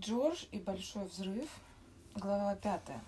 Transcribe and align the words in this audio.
Джордж 0.00 0.46
и 0.50 0.58
Большой 0.58 1.04
взрыв. 1.04 1.50
Глава 2.14 2.56
пятая. 2.56 3.04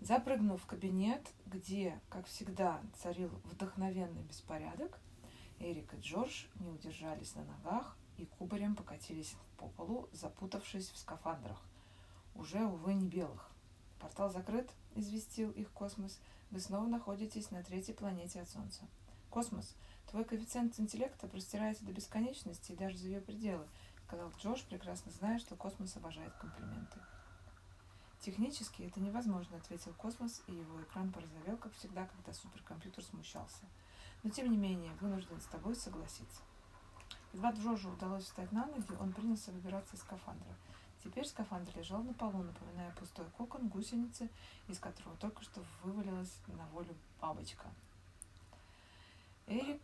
Запрыгнув 0.00 0.60
в 0.60 0.66
кабинет, 0.66 1.24
где, 1.46 2.00
как 2.08 2.26
всегда, 2.26 2.80
царил 3.00 3.30
вдохновенный 3.44 4.22
беспорядок, 4.22 4.98
Эрик 5.60 5.94
и 5.94 5.98
Джордж 5.98 6.46
не 6.56 6.68
удержались 6.68 7.36
на 7.36 7.44
ногах 7.44 7.96
и 8.16 8.26
кубарем 8.26 8.74
покатились 8.74 9.36
по 9.56 9.68
полу, 9.68 10.08
запутавшись 10.12 10.90
в 10.90 10.98
скафандрах. 10.98 11.62
Уже, 12.34 12.64
увы, 12.64 12.94
не 12.94 13.06
белых. 13.06 13.52
Портал 14.00 14.30
закрыт, 14.30 14.68
известил 14.96 15.52
их 15.52 15.70
космос. 15.70 16.18
Вы 16.50 16.58
снова 16.58 16.88
находитесь 16.88 17.52
на 17.52 17.62
третьей 17.62 17.94
планете 17.94 18.40
от 18.40 18.48
Солнца. 18.48 18.82
Космос, 19.30 19.76
твой 20.10 20.24
коэффициент 20.24 20.80
интеллекта 20.80 21.28
простирается 21.28 21.84
до 21.84 21.92
бесконечности 21.92 22.72
и 22.72 22.76
даже 22.76 22.98
за 22.98 23.06
ее 23.06 23.20
пределы– 23.20 23.64
сказал 24.12 24.30
Джош, 24.38 24.62
прекрасно 24.64 25.10
зная, 25.10 25.38
что 25.38 25.56
Космос 25.56 25.96
обожает 25.96 26.34
комплименты. 26.34 26.98
Технически 28.20 28.82
это 28.82 29.00
невозможно, 29.00 29.56
ответил 29.56 29.94
Космос, 29.94 30.42
и 30.48 30.52
его 30.52 30.82
экран 30.82 31.10
порозовел, 31.10 31.56
как 31.56 31.72
всегда, 31.72 32.04
когда 32.04 32.34
суперкомпьютер 32.34 33.02
смущался. 33.02 33.64
Но 34.22 34.28
тем 34.28 34.50
не 34.50 34.58
менее, 34.58 34.92
вынужден 35.00 35.40
с 35.40 35.46
тобой 35.46 35.74
согласиться. 35.74 36.42
Едва 37.32 37.52
Джорджу 37.52 37.90
удалось 37.90 38.24
встать 38.24 38.52
на 38.52 38.66
ноги, 38.66 38.92
он 39.00 39.14
принялся 39.14 39.50
выбираться 39.50 39.96
из 39.96 40.02
скафандра. 40.02 40.54
Теперь 41.02 41.24
скафандр 41.24 41.72
лежал 41.74 42.02
на 42.02 42.12
полу, 42.12 42.42
напоминая 42.42 42.92
пустой 42.96 43.24
кокон 43.38 43.68
гусеницы, 43.68 44.28
из 44.68 44.78
которого 44.78 45.16
только 45.16 45.42
что 45.42 45.64
вывалилась 45.82 46.36
на 46.48 46.66
волю 46.66 46.94
бабочка. 47.18 47.66
Эрик 49.46 49.80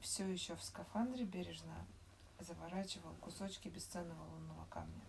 все 0.00 0.24
еще 0.24 0.54
в 0.54 0.62
скафандре 0.62 1.24
бережно 1.24 1.74
заворачивал 2.40 3.14
кусочки 3.16 3.68
бесценного 3.68 4.22
лунного 4.30 4.64
камня. 4.66 5.04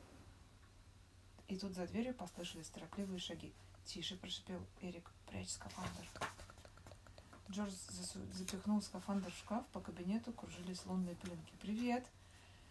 И 1.48 1.58
тут 1.58 1.74
за 1.74 1.88
дверью 1.88 2.14
послышались 2.14 2.70
торопливые 2.70 3.20
шаги. 3.20 3.54
«Тише!»– 3.86 4.18
прошипел 4.22 4.66
Эрик. 4.82 5.12
«Прячь 5.28 5.52
скафандр!» 5.52 6.10
Джордж 7.50 7.72
запихнул 8.34 8.82
скафандр 8.82 9.32
в 9.32 9.38
шкаф, 9.38 9.66
по 9.68 9.80
кабинету 9.80 10.34
кружились 10.34 10.86
лунные 10.86 11.16
пленки. 11.16 11.54
«Привет!» 11.62 12.06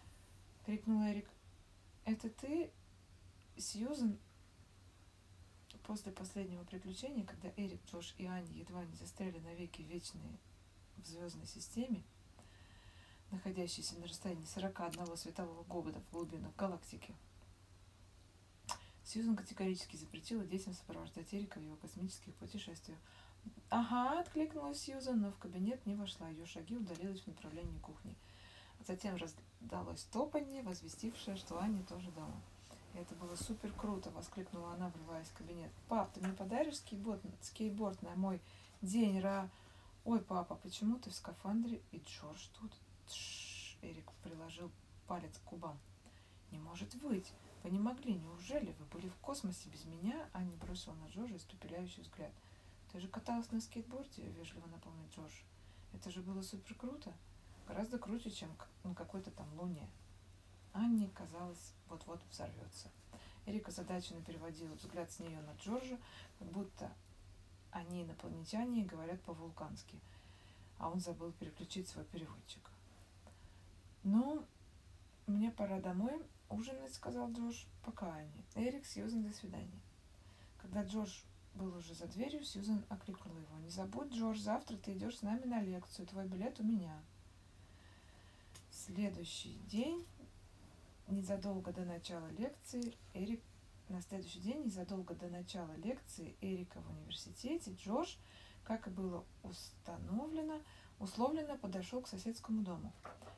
–крикнул 0.67 1.03
Эрик. 1.03 1.29
«Это 2.05 2.29
ты, 2.29 2.71
Сьюзен?» 3.57 4.19
После 5.85 6.13
последнего 6.13 6.65
приключения, 6.65 7.25
когда 7.25 7.49
Эрик, 7.57 7.81
Джош 7.87 8.15
и 8.19 8.27
Аня 8.27 8.53
едва 8.53 8.85
не 8.85 8.95
застряли 8.97 9.39
навеки 9.39 9.83
вечные 9.83 10.39
в 10.97 11.07
звездной 11.07 11.47
системе, 11.47 12.03
находящийся 13.37 13.97
на 13.97 14.07
расстоянии 14.07 14.45
41 14.45 15.17
светового 15.17 15.63
года 15.65 16.01
в 16.01 16.13
глубинах 16.13 16.55
галактики. 16.57 17.15
Сьюзан 19.05 19.37
категорически 19.37 19.97
запретила 19.97 20.45
детям 20.45 20.73
сопровождать 20.73 21.33
Эрика 21.33 21.61
в 21.61 21.63
его 21.63 21.77
космических 21.77 22.35
путешествиях. 22.35 22.99
«Ага»,— 23.71 24.21
откликнулась 24.21 24.81
Сьюзан, 24.81 25.21
но 25.21 25.31
в 25.31 25.39
кабинет 25.39 25.85
не 25.87 25.95
вошла. 25.95 26.29
Ее 26.29 26.47
шаги 26.47 26.77
удалились 26.77 27.21
в 27.21 27.27
направлении 27.29 27.79
кухни. 27.79 28.17
Затем 28.87 29.17
раздалось 29.17 30.05
топанье, 30.05 30.63
возвестившее, 30.63 31.37
что 31.37 31.61
Аня 31.61 31.83
тоже 31.85 32.11
дома. 32.13 32.41
Это 32.95 33.15
было 33.15 33.37
супер 33.37 33.73
круто, 33.73 34.11
воскликнула 34.11 34.73
она, 34.73 34.89
врываясь 34.89 35.29
в 35.29 35.37
кабинет. 35.37 35.71
«Пап, 35.89 36.13
ты 36.13 36.21
мне 36.21 36.33
подаришь 36.33 36.79
скейтборд, 36.79 37.21
скейтборд 37.43 38.01
на 38.03 38.15
мой 38.17 38.41
день, 38.83 39.21
Ра...» 39.21 39.51
«Ой, 40.05 40.21
папа, 40.21 40.55
почему 40.55 40.99
ты 40.99 41.11
в 41.11 41.15
скафандре?» 41.15 41.83
И 41.93 41.99
Джордж 41.99 42.47
тут. 42.59 42.73
Эрик 43.83 44.11
приложил 44.23 44.71
палец 45.07 45.39
к 45.39 45.49
губам. 45.49 45.79
Не 46.51 46.59
может 46.59 46.95
быть. 46.97 47.33
Вы 47.63 47.71
не 47.71 47.79
могли. 47.79 48.15
Неужели 48.15 48.75
вы 48.79 48.85
были 48.87 49.09
в 49.09 49.17
космосе 49.17 49.69
без 49.69 49.85
меня? 49.85 50.29
Аня 50.33 50.57
бросила 50.57 50.95
на 50.95 51.07
Джорджа 51.09 51.37
испепеляющий 51.37 52.03
взгляд. 52.03 52.33
Ты 52.93 53.01
же 53.01 53.09
каталась 53.09 53.51
на 53.51 53.61
скейтборде, 53.61 54.23
вежливо 54.31 54.67
напомнил 54.67 55.07
Джордж. 55.15 55.43
Это 55.93 56.11
же 56.11 56.23
было 56.23 56.43
супер 56.43 56.75
круто. 56.75 57.13
Гораздо 57.67 57.99
круче, 57.99 58.31
чем 58.31 58.51
на 58.85 58.95
какой-то 58.95 59.31
там 59.31 59.47
луне. 59.59 59.89
Анне 60.73 61.09
казалось, 61.09 61.73
вот-вот 61.89 62.21
взорвется. 62.31 62.91
Эрика 63.47 63.71
озадаченно 63.71 64.21
переводила 64.23 64.75
взгляд 64.75 65.11
с 65.11 65.21
нее 65.21 65.41
на 65.41 65.55
Джорджа, 65.55 65.99
как 66.39 66.49
будто 66.49 66.93
они 67.71 68.03
инопланетяне 68.03 68.83
и 68.83 68.87
говорят 68.87 69.21
по-вулкански, 69.23 69.99
а 70.79 70.91
он 70.91 71.01
забыл 71.01 71.33
переключить 71.33 71.89
свой 71.89 72.05
переводчик. 72.05 72.71
«Ну, 74.09 74.45
мне 75.27 75.51
пора 75.51 75.81
домой 75.81 76.25
ужинать»,— 76.49 76.95
сказал 76.95 77.33
Джош. 77.33 77.67
«Пока, 77.85 78.15
Анни. 78.15 78.45
Эрик, 78.55 78.87
Сьюзен, 78.87 79.25
до 79.25 79.33
свидания». 79.33 79.81
Когда 80.59 80.85
Джош 80.85 81.25
был 81.55 81.77
уже 81.77 81.93
за 81.93 82.07
дверью, 82.07 82.45
Сьюзен 82.45 82.85
окликнула 82.89 83.37
его. 83.37 83.59
«Не 83.59 83.69
забудь, 83.69 84.13
Джордж, 84.13 84.39
завтра 84.39 84.77
ты 84.77 84.93
идешь 84.93 85.19
с 85.19 85.23
нами 85.23 85.45
на 85.47 85.61
лекцию. 85.61 86.07
Твой 86.07 86.29
билет 86.29 86.61
у 86.61 86.63
меня». 86.63 87.03
Следующий 88.71 89.59
день, 89.67 90.07
незадолго 91.09 91.73
до 91.73 91.85
начала 91.85 92.29
лекции, 92.39 92.95
Эрик 93.13 93.43
на 93.89 94.01
следующий 94.03 94.39
день, 94.39 94.67
незадолго 94.67 95.17
до 95.17 95.27
начала 95.31 95.75
лекции 95.79 96.37
Эрика 96.41 96.81
в 96.81 96.91
университете, 96.91 97.75
Джош, 97.75 98.19
как 98.63 98.87
и 98.87 98.91
было 98.91 99.25
установлено, 99.43 100.61
условленно 101.01 101.59
подошел 101.59 102.03
к 102.03 102.07
соседскому 102.07 102.63
дому. 102.63 102.93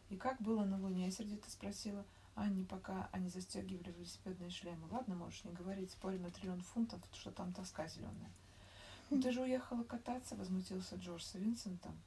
«И 0.09 0.17
как 0.17 0.41
было 0.41 0.65
на 0.65 0.81
Луне?»– 0.81 1.11
сердито 1.13 1.51
спросила 1.51 2.05
Анни, 2.35 2.65
пока 2.65 3.09
они 3.13 3.29
застегивали 3.29 3.93
велосипедные 3.93 4.51
шлемы. 4.51 4.89
«Ладно, 4.91 5.15
можешь 5.15 5.45
не 5.45 5.53
говорить, 5.53 5.91
спорим 5.91 6.23
на 6.23 6.31
триллион 6.31 6.63
фунтов, 6.63 7.01
что 7.13 7.31
там 7.31 7.53
тоска 7.53 7.87
зеленая». 7.89 8.33
«Ну 9.11 9.21
ты 9.21 9.33
же 9.33 9.43
уехала 9.43 9.85
кататься»,– 9.85 10.35
возмутился 10.37 10.97
Джордж 10.97 11.23
с 11.23 11.35
Винсентом. 11.35 11.99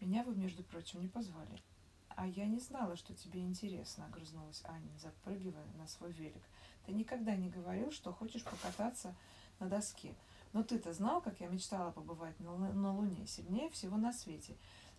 «Меня 0.00 0.22
вы, 0.24 0.34
между 0.34 0.62
прочим, 0.64 1.00
не 1.00 1.08
позвали». 1.08 1.62
«А 2.10 2.26
я 2.26 2.46
не 2.46 2.58
знала, 2.58 2.96
что 2.96 3.14
тебе 3.14 3.40
интересно»,— 3.40 4.06
огрызнулась 4.06 4.62
Аня, 4.64 4.90
запрыгивая 4.98 5.66
на 5.78 5.86
свой 5.86 6.12
велик. 6.12 6.42
«Ты 6.84 6.92
никогда 6.92 7.36
не 7.36 7.48
говорил, 7.48 7.90
что 7.90 8.12
хочешь 8.12 8.42
покататься 8.42 9.14
на 9.60 9.68
доске. 9.68 10.14
Но 10.52 10.62
ты-то 10.62 10.92
знал, 10.92 11.20
как 11.20 11.40
я 11.40 11.48
мечтала 11.48 11.90
побывать 11.90 12.38
на, 12.40 12.56
на 12.56 12.94
Луне, 12.94 13.26
сильнее 13.26 13.68
всего 13.70 13.96
на 13.96 14.12
свете 14.12 14.56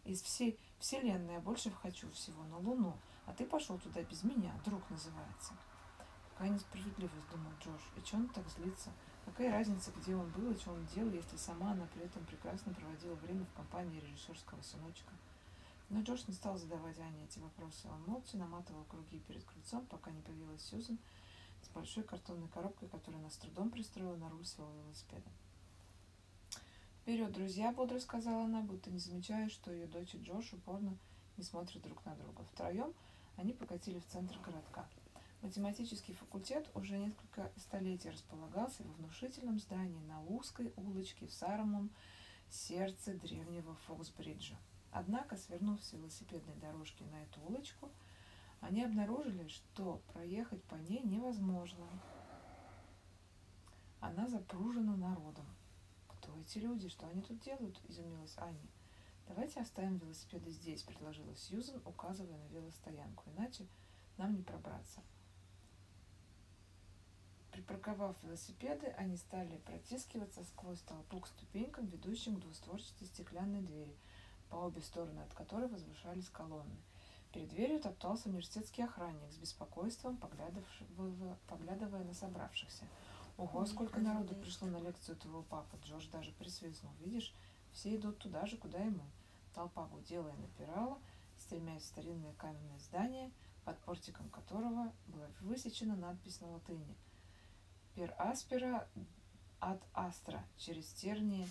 из 0.08 0.22
всей 0.22 0.58
вселенной 0.80 1.34
я 1.34 1.40
больше 1.42 1.70
хочу 1.70 2.10
всего 2.12 2.44
на 2.46 2.58
Луну, 2.58 2.98
а 3.26 3.34
ты 3.34 3.46
пошел 3.46 3.78
туда 3.78 4.02
без 4.04 4.24
меня, 4.24 4.54
друг 4.66 4.90
называется. 4.90 5.54
Какая 6.34 6.50
несправедливость, 6.50 7.30
думал 7.32 7.52
Джош, 7.60 7.82
и 7.98 8.02
че 8.02 8.16
он 8.16 8.30
так 8.30 8.48
злится? 8.50 8.92
Какая 9.26 9.52
разница, 9.52 9.92
где 9.92 10.16
он 10.16 10.30
был 10.30 10.52
и 10.52 10.58
что 10.58 10.72
он 10.72 10.86
делал, 10.96 11.12
если 11.12 11.36
сама 11.36 11.72
она 11.72 11.86
при 11.88 12.04
этом 12.04 12.24
прекрасно 12.26 12.74
проводила 12.74 13.16
время 13.16 13.46
в 13.46 13.54
компании 13.54 14.00
режиссерского 14.00 14.62
сыночка? 14.62 15.12
Но 15.90 16.02
Джош 16.02 16.28
не 16.28 16.34
стал 16.34 16.58
задавать 16.58 17.00
Ане 17.00 17.26
эти 17.26 17.40
вопросы. 17.40 17.88
Он 17.90 18.02
молча 18.04 18.38
наматывал 18.38 18.84
круги 18.86 19.20
перед 19.28 19.44
крыльцом, 19.44 19.86
пока 19.88 20.12
не 20.12 20.22
появилась 20.22 20.62
Сьюзен 20.62 20.98
с 21.62 21.70
большой 21.70 22.04
картонной 22.04 22.48
коробкой, 22.50 22.88
которую 22.88 23.20
она 23.20 23.30
с 23.30 23.38
трудом 23.38 23.70
пристроила 23.70 24.16
на 24.16 24.30
руль 24.30 24.46
своего 24.46 24.74
велосипеда. 24.84 25.30
«Вперед, 27.08 27.32
друзья!»— 27.32 27.72
бодро 27.78 28.00
сказала 28.00 28.44
она, 28.44 28.60
будто 28.60 28.92
не 28.92 29.00
замечая, 29.00 29.48
что 29.48 29.72
ее 29.72 29.88
дочь 29.88 30.14
и 30.14 30.22
Джош 30.22 30.52
упорно 30.52 30.98
не 31.38 31.44
смотрят 31.46 31.82
друг 31.82 32.04
на 32.04 32.14
друга. 32.16 32.44
Втроем 32.52 32.94
они 33.38 33.54
покатили 33.54 34.00
в 34.00 34.06
центр 34.08 34.38
городка. 34.40 34.86
Математический 35.42 36.14
факультет 36.14 36.70
уже 36.74 36.98
несколько 36.98 37.50
столетий 37.56 38.10
располагался 38.10 38.84
во 38.84 38.92
внушительном 38.96 39.58
здании 39.58 40.02
на 40.02 40.22
узкой 40.22 40.74
улочке 40.76 41.28
в 41.28 41.32
самом 41.32 41.92
сердце 42.50 43.14
древнего 43.14 43.74
Фоксбриджа. 43.88 44.58
Однако, 44.92 45.38
свернув 45.38 45.82
с 45.82 45.94
велосипедной 45.94 46.56
дорожки 46.56 47.04
на 47.04 47.24
эту 47.24 47.40
улочку, 47.48 47.90
они 48.60 48.84
обнаружили, 48.84 49.48
что 49.48 50.02
проехать 50.12 50.62
по 50.66 50.76
ней 50.76 51.04
невозможно. 51.04 51.88
Она 54.02 54.28
запружена 54.28 54.98
народом. 54.98 55.46
Кто 56.28 56.38
эти 56.40 56.58
люди? 56.58 56.90
Что 56.90 57.08
они 57.08 57.22
тут 57.22 57.40
делают? 57.40 57.80
Изумилась 57.88 58.38
Аня. 58.38 58.60
Давайте 59.28 59.62
оставим 59.62 59.98
велосипеды 59.98 60.50
здесь, 60.50 60.84
предложила 60.84 61.34
Сьюзен, 61.36 61.82
указывая 61.86 62.38
на 62.38 62.48
велостоянку. 62.48 63.24
Иначе 63.38 63.66
нам 64.18 64.36
не 64.36 64.44
пробраться. 64.44 65.02
Припарковав 67.52 68.22
велосипеды, 68.24 68.88
они 68.98 69.16
стали 69.16 69.58
протискиваться 69.60 70.44
сквозь 70.44 70.82
толпу 70.82 71.22
к 71.22 71.28
ступенькам, 71.28 71.88
ведущим 71.88 72.36
к 72.36 72.42
двустворчатой 72.42 73.08
стеклянной 73.08 73.62
двери, 73.62 73.96
по 74.50 74.56
обе 74.58 74.82
стороны 74.82 75.22
от 75.22 75.34
которой 75.34 75.70
возвышались 75.70 76.30
колонны. 76.30 76.76
Перед 77.32 77.50
дверью 77.50 77.80
топтался 77.80 78.28
университетский 78.28 78.82
охранник 78.82 79.32
с 79.32 79.38
беспокойством, 79.38 80.18
поглядывая 80.18 82.04
на 82.04 82.14
собравшихся. 82.14 82.86
Ого, 83.38 83.66
сколько 83.66 84.00
народу 84.00 84.34
пришло 84.36 84.68
на 84.68 84.78
лекцию 84.78 85.16
твоего 85.16 85.44
папы. 85.44 85.78
Джордж 85.84 86.08
даже 86.12 86.32
присвистнул. 86.32 86.92
Видишь, 87.00 87.34
все 87.72 87.96
идут 87.96 88.18
туда 88.18 88.46
же, 88.48 88.58
куда 88.58 88.84
и 88.84 88.90
мы. 88.90 89.06
Толпа 89.54 89.86
гудела 89.86 90.30
и 90.30 90.42
напирала, 90.42 90.98
стремясь 91.38 91.84
в 91.84 91.86
старинное 91.86 92.34
каменное 92.34 92.80
здание, 92.80 93.32
под 93.64 93.78
портиком 93.80 94.28
которого 94.30 94.92
была 95.08 95.28
высечена 95.42 95.96
надпись 95.96 96.42
на 96.42 96.48
латыни 96.48 96.96
«Per 97.96 98.16
aspera 98.18 98.88
ad 99.60 99.82
astra» 99.94 100.42
через 100.58 100.86
тернии 100.94 101.48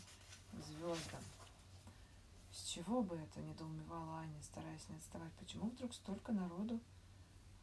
к 0.53 0.65
звездам. 0.65 1.23
С 2.53 2.65
чего 2.65 3.03
бы 3.03 3.17
это, 3.17 3.41
недоумевала 3.41 4.21
Аня, 4.21 4.43
стараясь 4.43 4.89
не 4.89 4.97
отставать. 4.97 5.33
Почему 5.35 5.69
вдруг 5.71 5.93
столько 5.93 6.33
народу 6.33 6.81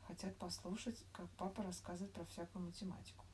хотят 0.07 0.35
послушать, 0.37 1.03
как 1.11 1.27
папа 1.31 1.63
рассказывает 1.63 2.13
про 2.13 2.25
всякую 2.25 2.65
математику? 2.65 3.25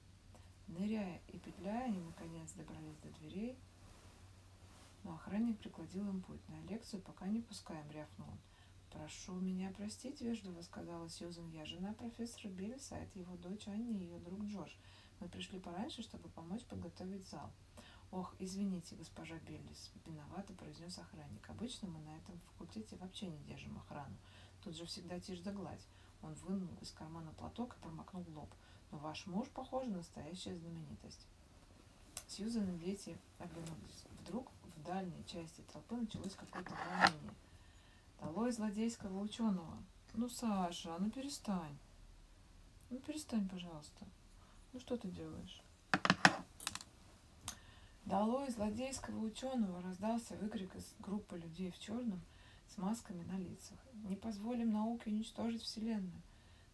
Ныряя 0.69 1.19
и 1.27 1.39
петляя, 1.39 1.85
они 1.85 1.99
наконец 1.99 2.51
добрались 2.53 2.97
до 2.97 3.09
дверей, 3.19 3.57
но 5.03 5.15
охранник 5.15 5.57
прикладил 5.57 6.07
им 6.07 6.21
путь. 6.21 6.47
На 6.47 6.61
лекцию 6.69 7.01
пока 7.01 7.27
не 7.27 7.41
пускаем, 7.41 7.89
рявкнул 7.91 8.27
он. 8.27 8.39
«Прошу 8.91 9.33
меня 9.33 9.71
простить»,— 9.71 10.21
вежливо 10.21 10.61
сказала 10.61 11.09
Сьюзен. 11.09 11.49
«Я 11.51 11.65
жена 11.65 11.93
профессора 11.93 12.49
Биллиса, 12.49 12.95
а 12.95 12.99
это 12.99 13.19
его 13.19 13.35
дочь 13.37 13.67
Анни 13.67 13.93
и 13.93 14.03
ее 14.03 14.19
друг 14.19 14.43
Джордж. 14.45 14.73
Мы 15.19 15.27
пришли 15.27 15.59
пораньше, 15.59 16.01
чтобы 16.01 16.29
помочь 16.29 16.63
подготовить 16.65 17.27
зал». 17.27 17.51
«Ох, 18.11 18.35
извините, 18.39 18.95
госпожа 18.95 19.37
Биллис»,— 19.39 19.91
виновато 20.05 20.53
произнес 20.53 20.97
охранник. 20.97 21.47
«Обычно 21.49 21.87
мы 21.87 21.99
на 21.99 22.17
этом 22.17 22.39
факультете 22.39 22.95
вообще 22.95 23.27
не 23.27 23.43
держим 23.43 23.77
охрану. 23.77 24.17
Тут 24.63 24.75
же 24.75 24.85
всегда 24.85 25.19
тишь 25.19 25.39
да 25.39 25.51
гладь». 25.51 25.85
Он 26.21 26.33
вынул 26.33 26.75
из 26.81 26.91
кармана 26.91 27.31
платок 27.33 27.75
и 27.75 27.83
промокнул 27.83 28.25
лоб. 28.35 28.53
«Но 28.91 28.97
ваш 28.97 29.25
муж, 29.27 29.47
похоже, 29.49 29.89
настоящая 29.89 30.55
знаменитость». 30.55 31.27
Сьюзан 32.27 32.69
и 32.75 32.77
дети 32.77 33.17
оглянулись. 33.39 34.05
Вдруг 34.21 34.51
в 34.75 34.83
дальней 34.83 35.25
части 35.25 35.61
толпы 35.73 35.95
началось 35.95 36.35
какое-то 36.35 36.71
волнение. 36.71 37.33
Долой 38.21 38.51
злодейского 38.51 39.19
ученого. 39.19 39.77
Ну, 40.13 40.29
Саша, 40.29 40.95
ну 40.99 41.09
перестань. 41.09 41.77
Ну, 42.89 42.99
перестань, 42.99 43.47
пожалуйста. 43.47 44.05
Ну, 44.73 44.79
что 44.79 44.97
ты 44.97 45.07
делаешь? 45.07 45.61
Долой 48.05 48.49
злодейского 48.49 49.19
ученого 49.19 49.81
раздался 49.81 50.35
выкрик 50.35 50.75
из 50.75 50.95
группы 50.99 51.37
людей 51.37 51.71
в 51.71 51.79
черном 51.79 52.21
с 52.67 52.77
масками 52.77 53.23
на 53.23 53.37
лицах. 53.37 53.77
Не 53.93 54.15
позволим 54.15 54.71
науке 54.71 55.11
уничтожить 55.11 55.61
Вселенную. 55.61 56.21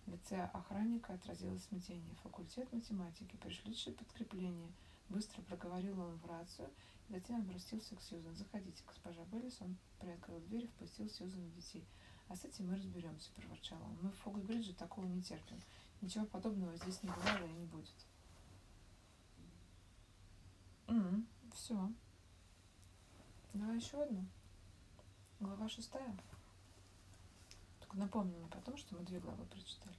В 0.05 0.11
лице 0.11 0.49
охранника 0.53 1.13
отразилось 1.13 1.63
смятение. 1.63 2.15
Факультет 2.23 2.71
математики, 2.71 3.35
пришедшее 3.37 3.95
подкрепление. 3.95 4.71
Быстро 5.09 5.41
проговорил 5.41 5.99
он 5.99 6.17
в 6.17 6.25
рацию 6.25 6.69
и 7.09 7.13
затем 7.13 7.41
обратился 7.41 7.95
к 7.95 8.01
Сьюзан. 8.01 8.35
«Заходите, 8.35 8.83
госпожа 8.85 9.23
Беллис». 9.25 9.59
Он 9.61 9.75
приоткрыл 9.99 10.39
дверь 10.41 10.65
и 10.65 10.67
впустил 10.67 11.09
Сьюзан 11.09 11.47
и 11.47 11.51
детей. 11.51 11.85
«А 12.27 12.35
с 12.35 12.45
этим 12.45 12.67
мы 12.67 12.75
разберемся»,– 12.75 13.31
проворчал 13.35 13.81
он. 13.81 13.97
«Мы 14.01 14.11
в 14.11 14.17
Фогл-Бридже 14.19 14.73
такого 14.73 15.05
не 15.05 15.21
терпим. 15.21 15.59
Ничего 16.01 16.25
подобного 16.25 16.75
здесь 16.77 17.01
не 17.01 17.09
бывало 17.09 17.45
и 17.45 17.53
не 17.53 17.65
будет». 17.65 18.05
Mm, 20.87 21.25
все. 21.53 21.91
Давай 23.53 23.77
еще 23.77 24.03
одну. 24.03 24.25
Глава 25.39 25.67
шестая. 25.67 26.15
Только 27.95 28.07
напомню 28.07 28.37
мне 28.37 28.47
потом, 28.49 28.75
что 28.77 28.95
мы 28.95 29.05
две 29.05 29.19
главы 29.19 29.45
прочитали. 29.45 29.95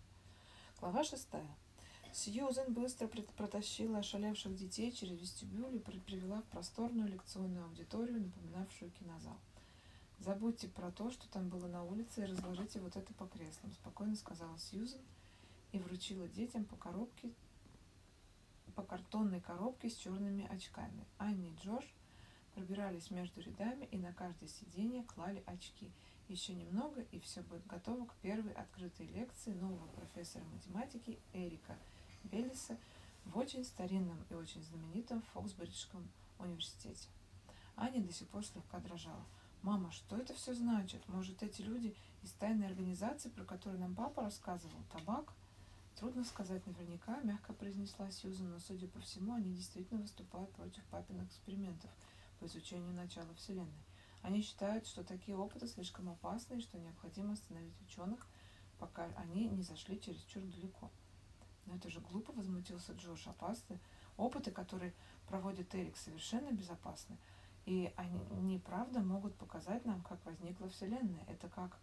Глава 0.80 1.02
шестая. 1.02 1.48
Сьюзен 2.12 2.74
быстро 2.74 3.08
протащила 3.08 3.98
ошалевших 3.98 4.54
детей 4.54 4.92
через 4.92 5.18
вестибюль 5.18 5.76
и 5.76 5.78
привела 5.78 6.42
в 6.42 6.44
просторную 6.44 7.08
лекционную 7.08 7.64
аудиторию, 7.64 8.20
напоминавшую 8.20 8.90
кинозал. 8.90 9.38
«Забудьте 10.18 10.68
про 10.68 10.90
то, 10.90 11.10
что 11.10 11.26
там 11.28 11.48
было 11.48 11.68
на 11.68 11.84
улице, 11.84 12.22
и 12.22 12.26
разложите 12.26 12.80
вот 12.80 12.96
это 12.96 13.14
по 13.14 13.26
креслам»,– 13.26 13.72
спокойно 13.80 14.14
сказала 14.16 14.58
Сьюзен 14.58 15.00
и 15.72 15.78
вручила 15.78 16.28
детям 16.28 16.66
по 16.66 16.76
коробке, 16.76 17.32
по 18.74 18.82
картонной 18.82 19.40
коробке 19.40 19.88
с 19.88 19.94
черными 19.94 20.46
очками. 20.46 21.06
Анни 21.18 21.48
и 21.48 21.64
Джордж 21.64 21.86
пробирались 22.54 23.10
между 23.10 23.40
рядами 23.40 23.86
и 23.90 23.96
на 23.96 24.12
каждое 24.12 24.48
сиденье 24.48 25.02
клали 25.04 25.42
очки. 25.46 25.90
Еще 26.28 26.54
немного, 26.54 27.02
и 27.12 27.20
все 27.20 27.42
будет 27.42 27.66
готово 27.66 28.06
к 28.06 28.14
первой 28.16 28.52
открытой 28.52 29.06
лекции 29.06 29.52
нового 29.52 29.86
профессора 29.88 30.44
математики 30.44 31.18
Эрика– 31.32 31.76
Беллиса 32.30 32.76
в 33.24 33.36
очень 33.36 33.64
старинном 33.64 34.18
и 34.30 34.34
очень 34.34 34.62
знаменитом 34.62 35.22
Фоксбриджском 35.32 36.08
университете. 36.38 37.08
Аня 37.76 38.02
до 38.02 38.12
сих 38.12 38.28
пор 38.28 38.44
слегка 38.44 38.78
дрожала. 38.78 39.24
«Мама, 39.62 39.90
что 39.90 40.16
это 40.16 40.34
все 40.34 40.54
значит? 40.54 41.06
Может, 41.08 41.42
эти 41.42 41.62
люди 41.62 41.96
из 42.22 42.30
тайной 42.32 42.66
организации, 42.66 43.28
про 43.28 43.44
которую 43.44 43.80
нам 43.80 43.94
папа 43.94 44.22
рассказывал, 44.22 44.78
табак?» 44.92 45.32
Трудно 45.96 46.24
сказать 46.24 46.66
наверняка, 46.66 47.20
мягко 47.22 47.54
произнесла 47.54 48.10
Сьюзан, 48.10 48.50
но, 48.50 48.58
судя 48.58 48.86
по 48.86 49.00
всему, 49.00 49.32
они 49.34 49.54
действительно 49.54 50.02
выступают 50.02 50.52
против 50.52 50.84
папиных 50.84 51.26
экспериментов 51.28 51.90
по 52.38 52.44
изучению 52.44 52.92
начала 52.92 53.32
Вселенной. 53.34 53.72
Они 54.26 54.42
считают, 54.42 54.88
что 54.88 55.04
такие 55.04 55.36
опыты 55.36 55.68
слишком 55.68 56.08
опасны 56.08 56.56
и 56.56 56.60
что 56.60 56.80
необходимо 56.80 57.34
остановить 57.34 57.80
ученых, 57.80 58.26
пока 58.76 59.04
они 59.14 59.46
не 59.46 59.62
зашли 59.62 60.00
чересчур 60.00 60.42
далеко. 60.42 60.90
Но 61.64 61.76
это 61.76 61.88
же 61.88 62.00
глупо, 62.00 62.32
возмутился 62.32 62.92
Джош. 62.94 63.28
Опасны. 63.28 63.78
Опыты, 64.16 64.50
которые 64.50 64.92
проводит 65.28 65.72
Эрик, 65.76 65.96
совершенно 65.96 66.50
безопасны. 66.50 67.16
И 67.66 67.92
они 67.94 68.18
неправда 68.42 68.98
могут 68.98 69.36
показать 69.36 69.84
нам, 69.84 70.02
как 70.02 70.18
возникла 70.26 70.68
Вселенная. 70.70 71.24
Это 71.28 71.48
как 71.48 71.78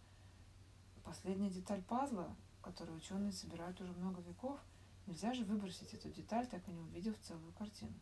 последняя 1.02 1.48
деталь 1.48 1.82
пазла, 1.82 2.36
которую 2.60 2.98
ученые 2.98 3.32
собирают 3.32 3.80
уже 3.80 3.94
много 3.94 4.20
веков. 4.20 4.60
Нельзя 5.06 5.32
же 5.32 5.46
выбросить 5.46 5.94
эту 5.94 6.10
деталь, 6.10 6.46
так 6.46 6.68
и 6.68 6.72
не 6.72 6.82
увидев 6.82 7.18
целую 7.22 7.54
картину. 7.54 7.94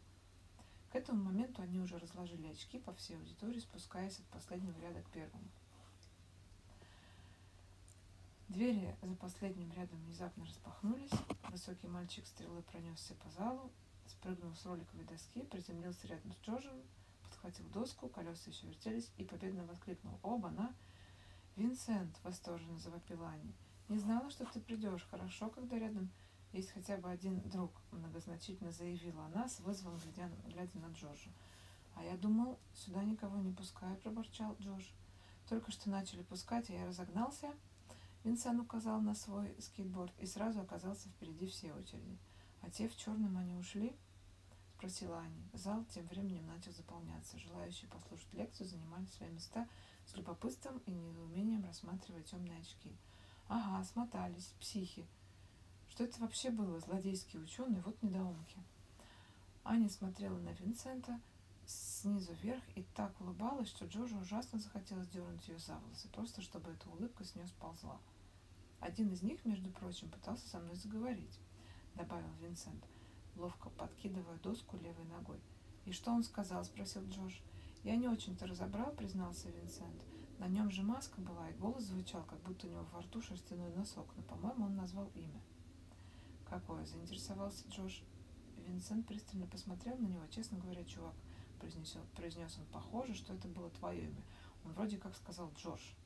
К 0.93 0.97
этому 0.97 1.25
моменту 1.25 1.63
они 1.63 1.81
уже 1.81 1.99
разложили 1.99 2.49
очки 2.49 2.79
по 2.79 2.93
всей 2.93 3.17
аудитории, 3.17 3.61
спускаясь 3.61 4.19
от 4.19 4.27
последнего 4.27 4.79
ряда 4.79 5.01
к 5.01 5.09
первому. 5.09 5.49
Двери 8.49 8.95
за 9.01 9.17
последним 9.17 9.73
рядом 9.73 9.99
внезапно 10.01 10.45
распахнулись. 10.45 11.11
Высокий 11.49 11.89
мальчик 11.89 12.27
стрелой 12.27 12.63
пронесся 12.65 13.15
по 13.15 13.31
залу, 13.31 13.73
спрыгнул 14.07 14.55
с 14.55 14.67
роликовой 14.67 15.07
доски, 15.07 15.41
приземлился 15.41 16.07
рядом 16.09 16.35
с 16.35 16.37
Джорджем, 16.45 16.83
подхватил 17.23 17.67
доску, 17.71 18.11
колеса 18.11 18.51
еще 18.51 18.67
вертелись 18.67 19.11
и 19.17 19.25
победно 19.25 19.65
воскликнул. 19.65 20.21
«Оба, 20.23 20.51
на!» 20.51 20.75
«Винсент!»— 21.57 22.21
восторженно 22.23 22.79
завопила 22.79 23.29
Аня. 23.29 23.55
«Не 23.89 23.97
знала, 23.97 24.29
что 24.29 24.45
ты 24.45 24.61
придешь. 24.61 25.07
Хорошо, 25.11 25.49
когда 25.49 25.79
рядом 25.79 26.11
есть 26.53 26.71
хотя 26.71 26.97
бы 26.97 27.11
один 27.11 27.41
друг»,— 27.49 27.73
многозначительно 27.93 28.73
заявила 28.73 29.25
она 29.27 29.49
с 29.49 29.61
вызовом, 29.61 29.99
глядя, 29.99 30.35
глядя 30.47 30.79
на 30.79 30.93
Джорджа. 30.93 31.31
«А 31.95 32.05
я 32.05 32.17
думал, 32.17 32.59
сюда 32.75 33.05
никого 33.05 33.39
не 33.39 33.53
пускают»,— 33.53 34.01
проборчал 34.03 34.57
Джордж. 34.61 34.87
«Только 35.49 35.71
что 35.71 35.91
начали 35.91 36.23
пускать, 36.23 36.71
а 36.71 36.73
я 36.73 36.87
разогнался». 36.87 37.53
Винсент 38.25 38.61
указал 38.61 39.01
на 39.01 39.15
свой 39.15 39.55
скейтборд 39.61 40.13
и 40.21 40.27
сразу 40.27 40.61
оказался 40.61 41.09
впереди 41.09 41.49
всей 41.49 41.73
очереди. 41.73 42.19
«А 42.61 42.71
те 42.71 42.89
в 42.89 42.97
черном 42.97 43.37
они 43.37 43.57
ушли?»– 43.57 43.97
спросила 44.77 45.19
Аня. 45.19 45.43
Зал 45.53 45.85
тем 45.87 46.07
временем 46.07 46.47
начал 46.47 46.73
заполняться. 46.73 47.39
Желающие 47.39 47.91
послушать 47.91 48.33
лекцию 48.33 48.69
занимали 48.69 49.07
свои 49.07 49.31
места 49.31 49.69
с 50.07 50.17
любопытством 50.17 50.79
и 50.87 50.93
недоумением 50.93 51.65
рассматривая 51.65 52.23
темные 52.23 52.61
очки. 52.61 52.97
«Ага, 53.49 53.83
смотались, 53.85 54.55
психи. 54.61 55.07
Что 55.93 56.05
это 56.05 56.19
вообще 56.21 56.51
было? 56.51 56.81
Злодейские 56.81 57.43
ученые, 57.43 57.83
вот 57.83 58.03
недоумки». 58.03 58.57
Аня 59.63 59.91
смотрела 59.91 60.39
на 60.39 60.49
Винсента 60.55 61.21
снизу 61.67 62.33
вверх 62.41 62.63
и 62.77 62.83
так 62.95 63.21
улыбалась, 63.21 63.69
что 63.69 63.85
Джорджу 63.85 64.17
ужасно 64.17 64.59
захотелось 64.59 65.09
дернуть 65.09 65.47
ее 65.49 65.59
за 65.59 65.77
волосы, 65.77 66.09
просто 66.09 66.41
чтобы 66.41 66.71
эта 66.71 66.89
улыбка 66.89 67.25
с 67.25 67.35
нее 67.35 67.47
сползла. 67.47 68.01
Один 68.81 69.13
из 69.13 69.21
них, 69.21 69.45
между 69.45 69.69
прочим, 69.69 70.09
пытался 70.09 70.49
со 70.49 70.61
мной 70.61 70.77
заговорить, 70.77 71.39
добавил 71.95 72.33
Винсент, 72.41 72.83
ловко 73.37 73.69
подкидывая 73.69 74.39
доску 74.39 74.79
левой 74.79 75.05
ногой. 75.05 75.43
И 75.85 75.93
что 75.93 76.13
он 76.13 76.25
сказал? 76.25 76.65
спросил 76.65 77.07
Джош. 77.11 77.43
Я 77.85 77.97
не 77.97 78.09
очень-то 78.09 78.47
разобрал, 78.47 78.93
признался 78.93 79.51
Винсент. 79.51 80.03
На 80.39 80.49
нем 80.49 80.71
же 80.71 80.83
маска 80.85 81.21
была, 81.21 81.51
и 81.51 81.59
голос 81.59 81.85
звучал, 81.85 82.25
как 82.25 82.41
будто 82.41 82.67
у 82.67 82.71
него 82.71 82.87
во 82.95 83.03
рту 83.03 83.21
шерстяной 83.21 83.75
носок, 83.75 84.09
но, 84.17 84.23
по-моему, 84.23 84.65
он 84.65 84.77
назвал 84.77 85.11
имя. 85.15 85.43
Какое? 86.53 86.85
заинтересовался 86.85 87.67
Джош. 87.71 88.03
Винсент 88.67 89.07
пристально 89.07 89.47
посмотрел 89.47 89.97
на 89.97 90.07
него. 90.07 90.27
Честно 90.27 90.59
говоря, 90.59 90.85
чувак, 90.85 91.15
произнес, 91.59 91.97
произнес 92.15 92.59
он, 92.59 92.67
похоже, 92.67 93.15
что 93.15 93.33
это 93.33 93.49
было 93.49 93.71
твое 93.71 94.05
имя. 94.05 94.23
Он 94.67 94.73
вроде 94.73 94.99
как 94.99 95.17
сказал 95.17 95.51
Джош. 95.57 95.97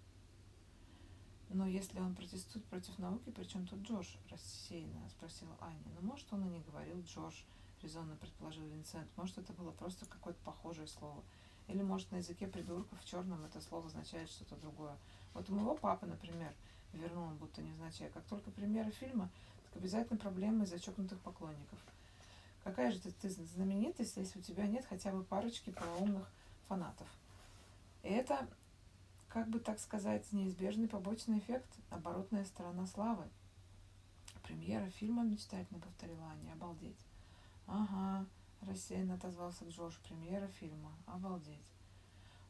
Но 1.48 1.66
если 1.66 1.98
он 1.98 2.14
протестует 2.14 2.64
против 2.66 2.96
науки, 3.00 3.30
при 3.30 3.42
чем 3.42 3.66
тут 3.66 3.80
Джош? 3.80 4.18
Рассеянно 4.30 5.08
спросила 5.10 5.56
Аня. 5.60 5.82
Ну, 6.00 6.06
может, 6.06 6.32
он 6.32 6.44
и 6.44 6.48
не 6.48 6.60
говорил 6.60 7.02
Джош, 7.02 7.44
резонно 7.82 8.14
предположил 8.14 8.68
Винсент. 8.68 9.08
Может, 9.16 9.38
это 9.38 9.52
было 9.52 9.72
просто 9.72 10.06
какое-то 10.06 10.38
похожее 10.44 10.86
слово. 10.86 11.24
Или, 11.66 11.82
может, 11.82 12.12
на 12.12 12.18
языке 12.18 12.46
придурков 12.46 13.00
в 13.00 13.04
черном 13.04 13.44
это 13.44 13.60
слово 13.60 13.86
означает 13.86 14.30
что-то 14.30 14.54
другое. 14.54 14.96
Вот 15.34 15.50
у 15.50 15.54
моего 15.56 15.74
папы, 15.74 16.06
например, 16.06 16.54
вернул 16.92 17.24
он 17.24 17.36
будто 17.36 17.62
невзначай. 17.62 18.10
Как 18.10 18.24
только 18.26 18.52
премьера 18.52 18.90
фильма, 18.92 19.28
обязательно 19.76 20.18
проблемы 20.18 20.64
из-за 20.64 20.80
чокнутых 20.80 21.20
поклонников. 21.20 21.78
Какая 22.64 22.90
же 22.90 22.98
ты, 23.00 23.12
ты 23.12 23.28
знаменитость, 23.28 24.16
если 24.16 24.38
у 24.38 24.42
тебя 24.42 24.66
нет 24.66 24.84
хотя 24.88 25.12
бы 25.12 25.22
парочки 25.22 25.70
полоумных 25.70 26.28
фанатов? 26.66 27.06
Это, 28.02 28.48
как 29.28 29.48
бы 29.48 29.60
так 29.60 29.78
сказать, 29.78 30.32
неизбежный 30.32 30.88
побочный 30.88 31.38
эффект, 31.38 31.68
оборотная 31.90 32.44
сторона 32.44 32.86
славы. 32.86 33.24
Премьера 34.42 34.88
фильма 34.90 35.24
мечтательно 35.24 35.80
повторила 35.80 36.24
Аня. 36.26 36.52
Обалдеть. 36.52 37.06
Ага, 37.66 38.26
рассеянно 38.62 39.14
отозвался 39.14 39.64
Джош. 39.64 39.98
Премьера 39.98 40.48
фильма. 40.48 40.92
Обалдеть. 41.06 41.70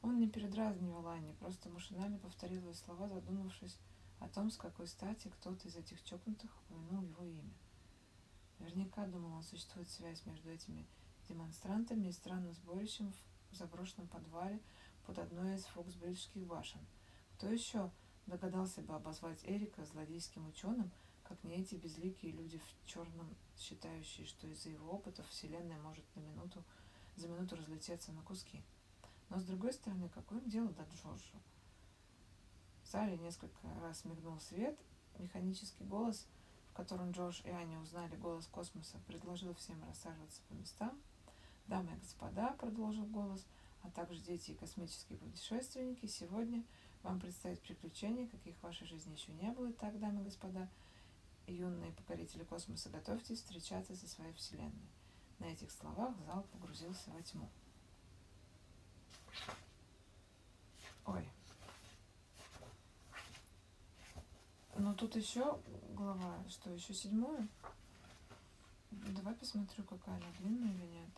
Он 0.02 0.18
не 0.18 0.28
передразнивал 0.28 1.08
Анни, 1.08 1.32
просто 1.40 1.68
машинально 1.68 2.18
повторил 2.18 2.62
ее 2.66 2.74
слова, 2.74 3.08
задумавшись 3.08 3.78
о 4.20 4.28
том, 4.28 4.50
с 4.50 4.56
какой 4.56 4.86
стати 4.86 5.28
кто-то 5.28 5.68
из 5.68 5.76
этих 5.76 6.02
чокнутых 6.04 6.50
упомянул 6.62 7.04
его 7.04 7.24
имя. 7.24 7.54
Наверняка, 8.58 9.06
думал 9.06 9.34
он, 9.34 9.42
существует 9.42 9.88
связь 9.88 10.24
между 10.24 10.50
этими 10.50 10.86
демонстрантами 11.28 12.08
и 12.08 12.12
странным 12.12 12.52
сборищем 12.54 13.12
в 13.50 13.56
заброшенном 13.56 14.08
подвале 14.08 14.60
под 15.06 15.18
одной 15.18 15.56
из 15.56 15.64
фоксбриджских 15.66 16.46
башен. 16.46 16.80
Кто 17.34 17.48
еще 17.48 17.90
догадался 18.26 18.80
бы 18.82 18.94
обозвать 18.94 19.44
Эрика 19.44 19.84
злодейским 19.84 20.46
ученым, 20.48 20.90
как 21.24 21.42
не 21.44 21.56
эти 21.56 21.74
безликие 21.74 22.32
люди 22.32 22.58
в 22.58 22.86
черном, 22.86 23.28
считающие, 23.58 24.26
что 24.26 24.46
из-за 24.46 24.70
его 24.70 24.92
опытов 24.92 25.28
Вселенная 25.28 25.78
может 25.78 26.04
на 26.14 26.20
минуту, 26.20 26.64
за 27.16 27.28
минуту 27.28 27.56
разлететься 27.56 28.12
на 28.12 28.22
куски. 28.22 28.62
Но 29.28 29.38
с 29.38 29.44
другой 29.44 29.72
стороны, 29.72 30.08
какое 30.08 30.40
дело 30.42 30.68
до 30.70 30.82
Джорджа? 30.84 31.38
В 32.86 32.88
зале 32.88 33.18
несколько 33.18 33.66
раз 33.82 34.04
мигнул 34.04 34.38
свет, 34.38 34.78
механический 35.18 35.82
голос, 35.82 36.24
в 36.70 36.74
котором 36.74 37.10
Джордж 37.10 37.40
и 37.42 37.50
Аня 37.50 37.80
узнали 37.80 38.14
голос 38.14 38.46
космоса, 38.46 39.00
предложил 39.08 39.54
всем 39.54 39.82
рассаживаться 39.88 40.40
по 40.48 40.54
местам. 40.54 40.96
«Дамы 41.66 41.92
и 41.94 41.96
господа»,— 41.96 42.52
продолжил 42.60 43.04
голос, 43.06 43.44
а 43.82 43.90
также 43.90 44.20
дети 44.20 44.52
и 44.52 44.54
космические 44.54 45.18
путешественники, 45.18 46.06
сегодня 46.06 46.62
вам 47.02 47.18
предстоит 47.18 47.60
приключение, 47.60 48.28
каких 48.28 48.54
в 48.54 48.62
вашей 48.62 48.86
жизни 48.86 49.14
еще 49.14 49.32
не 49.32 49.50
было. 49.50 49.72
Так, 49.72 49.98
дамы 49.98 50.20
и 50.20 50.24
господа, 50.24 50.68
юные 51.48 51.90
покорители 51.90 52.44
космоса, 52.44 52.88
готовьтесь 52.88 53.38
встречаться 53.38 53.96
со 53.96 54.06
своей 54.06 54.32
Вселенной. 54.34 54.88
На 55.40 55.46
этих 55.46 55.72
словах 55.72 56.16
зал 56.24 56.46
погрузился 56.52 57.10
во 57.10 57.20
тьму. 57.20 57.50
Ой. 61.04 61.28
Ну 64.78 64.94
тут 64.94 65.16
еще 65.16 65.58
глава, 65.94 66.44
что 66.48 66.70
еще 66.70 66.92
седьмую? 66.92 67.48
Давай 68.90 69.34
посмотрю, 69.34 69.84
какая 69.84 70.16
она 70.16 70.26
длинная 70.38 70.72
или 70.72 70.86
нет. 70.86 71.08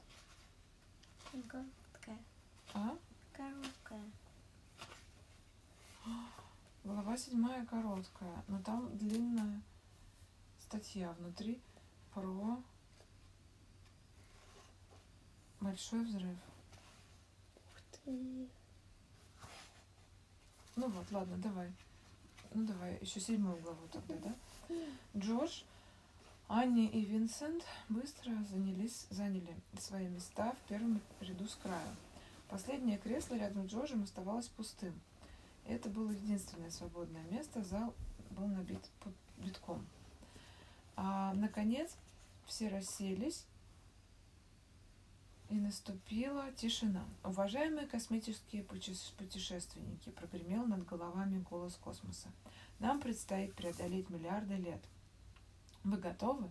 Короткая. 1.48 2.18
А? 2.74 2.96
Короткая. 3.32 4.10
Глава 6.84 7.16
седьмая 7.16 7.66
короткая, 7.66 8.44
но 8.46 8.62
там 8.62 8.96
длинная 8.96 9.60
статья 10.60 11.12
внутри 11.12 11.60
про 12.14 12.62
большой 15.60 16.04
взрыв. 16.04 16.38
Ух 17.56 17.80
ты. 17.90 18.48
Ну 20.76 20.88
вот, 20.88 21.10
ладно, 21.10 21.36
давай. 21.38 21.72
Ну 22.54 22.64
давай, 22.64 22.98
еще 23.00 23.20
седьмую 23.20 23.60
главу 23.60 23.86
тогда, 23.92 24.14
да? 24.16 24.74
Джордж, 25.16 25.62
Анни 26.48 26.86
и 26.86 27.04
Винсент 27.04 27.64
быстро 27.88 28.32
занялись, 28.50 29.06
заняли 29.10 29.54
свои 29.78 30.08
места 30.08 30.52
в 30.52 30.68
первом 30.68 31.00
ряду 31.20 31.46
с 31.46 31.56
краю. 31.56 31.96
Последнее 32.48 32.96
кресло 32.96 33.34
рядом 33.34 33.68
с 33.68 33.72
Джорджем 33.72 34.02
оставалось 34.02 34.48
пустым. 34.48 34.98
Это 35.66 35.90
было 35.90 36.10
единственное 36.10 36.70
свободное 36.70 37.24
место, 37.24 37.62
зал 37.62 37.94
был 38.30 38.46
набит 38.46 38.80
битком. 39.36 39.86
А, 40.96 41.34
наконец, 41.34 41.94
все 42.46 42.68
расселись, 42.68 43.44
и 45.48 45.54
наступила 45.54 46.52
тишина. 46.52 47.04
Уважаемые 47.24 47.86
космические 47.86 48.62
путешественники, 48.64 50.10
прогремел 50.10 50.66
над 50.66 50.84
головами 50.84 51.38
голос 51.38 51.76
космоса. 51.76 52.28
Нам 52.78 53.00
предстоит 53.00 53.54
преодолеть 53.54 54.10
миллиарды 54.10 54.56
лет. 54.56 54.82
Вы 55.84 55.96
готовы? 55.96 56.50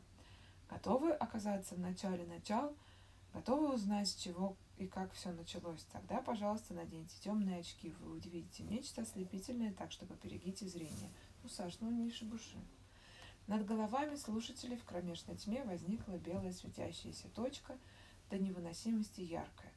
Готовы 0.70 1.12
оказаться 1.12 1.76
в 1.76 1.80
начале 1.80 2.26
начал? 2.26 2.76
Готовы 3.34 3.74
узнать, 3.74 4.08
с 4.08 4.16
чего 4.16 4.56
и 4.78 4.88
как 4.88 5.14
все 5.14 5.32
началось? 5.32 5.86
Тогда, 5.92 6.22
пожалуйста, 6.22 6.74
наденьте 6.74 7.16
темные 7.22 7.60
очки. 7.60 7.94
Вы 8.00 8.14
увидите 8.14 8.64
нечто 8.64 9.04
ослепительное, 9.04 9.74
так 9.74 9.92
что 9.92 10.06
поберегите 10.06 10.68
зрение. 10.68 11.12
Ну, 11.44 11.50
Саш, 11.50 11.80
ну 11.82 11.92
не 11.92 12.10
шибуши. 12.10 12.58
Над 13.46 13.66
головами 13.66 14.16
слушателей 14.16 14.76
в 14.76 14.84
кромешной 14.84 15.38
тьме 15.38 15.64
возникла 15.64 16.18
белая 16.18 16.52
светящаяся 16.52 17.30
точка– 17.30 17.78
до 18.30 18.38
невыносимости 18.38 19.22
яркая. 19.22 19.72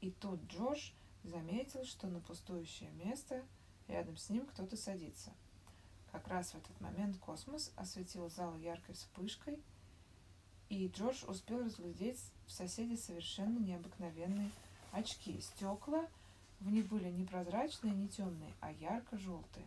И 0.00 0.10
тут 0.10 0.40
Джордж 0.48 0.90
заметил, 1.22 1.84
что 1.84 2.06
на 2.06 2.20
пустующее 2.20 2.90
место 2.90 3.42
рядом 3.88 4.16
с 4.16 4.28
ним 4.28 4.46
кто-то 4.46 4.76
садится. 4.76 5.32
Как 6.12 6.28
раз 6.28 6.50
в 6.50 6.56
этот 6.56 6.80
момент 6.80 7.18
космос 7.18 7.72
осветил 7.76 8.28
зал 8.30 8.56
яркой 8.58 8.94
вспышкой, 8.94 9.58
и 10.68 10.88
Джордж 10.88 11.24
успел 11.26 11.64
разглядеть 11.64 12.20
в 12.46 12.52
соседе 12.52 12.96
совершенно 12.96 13.58
необыкновенные 13.58 14.50
очки. 14.92 15.40
Стекла 15.40 16.06
в 16.60 16.70
них 16.70 16.86
были 16.86 17.10
не 17.10 17.24
прозрачные, 17.24 17.94
не 17.94 18.08
темные, 18.08 18.52
а 18.60 18.72
ярко-желтые. 18.72 19.66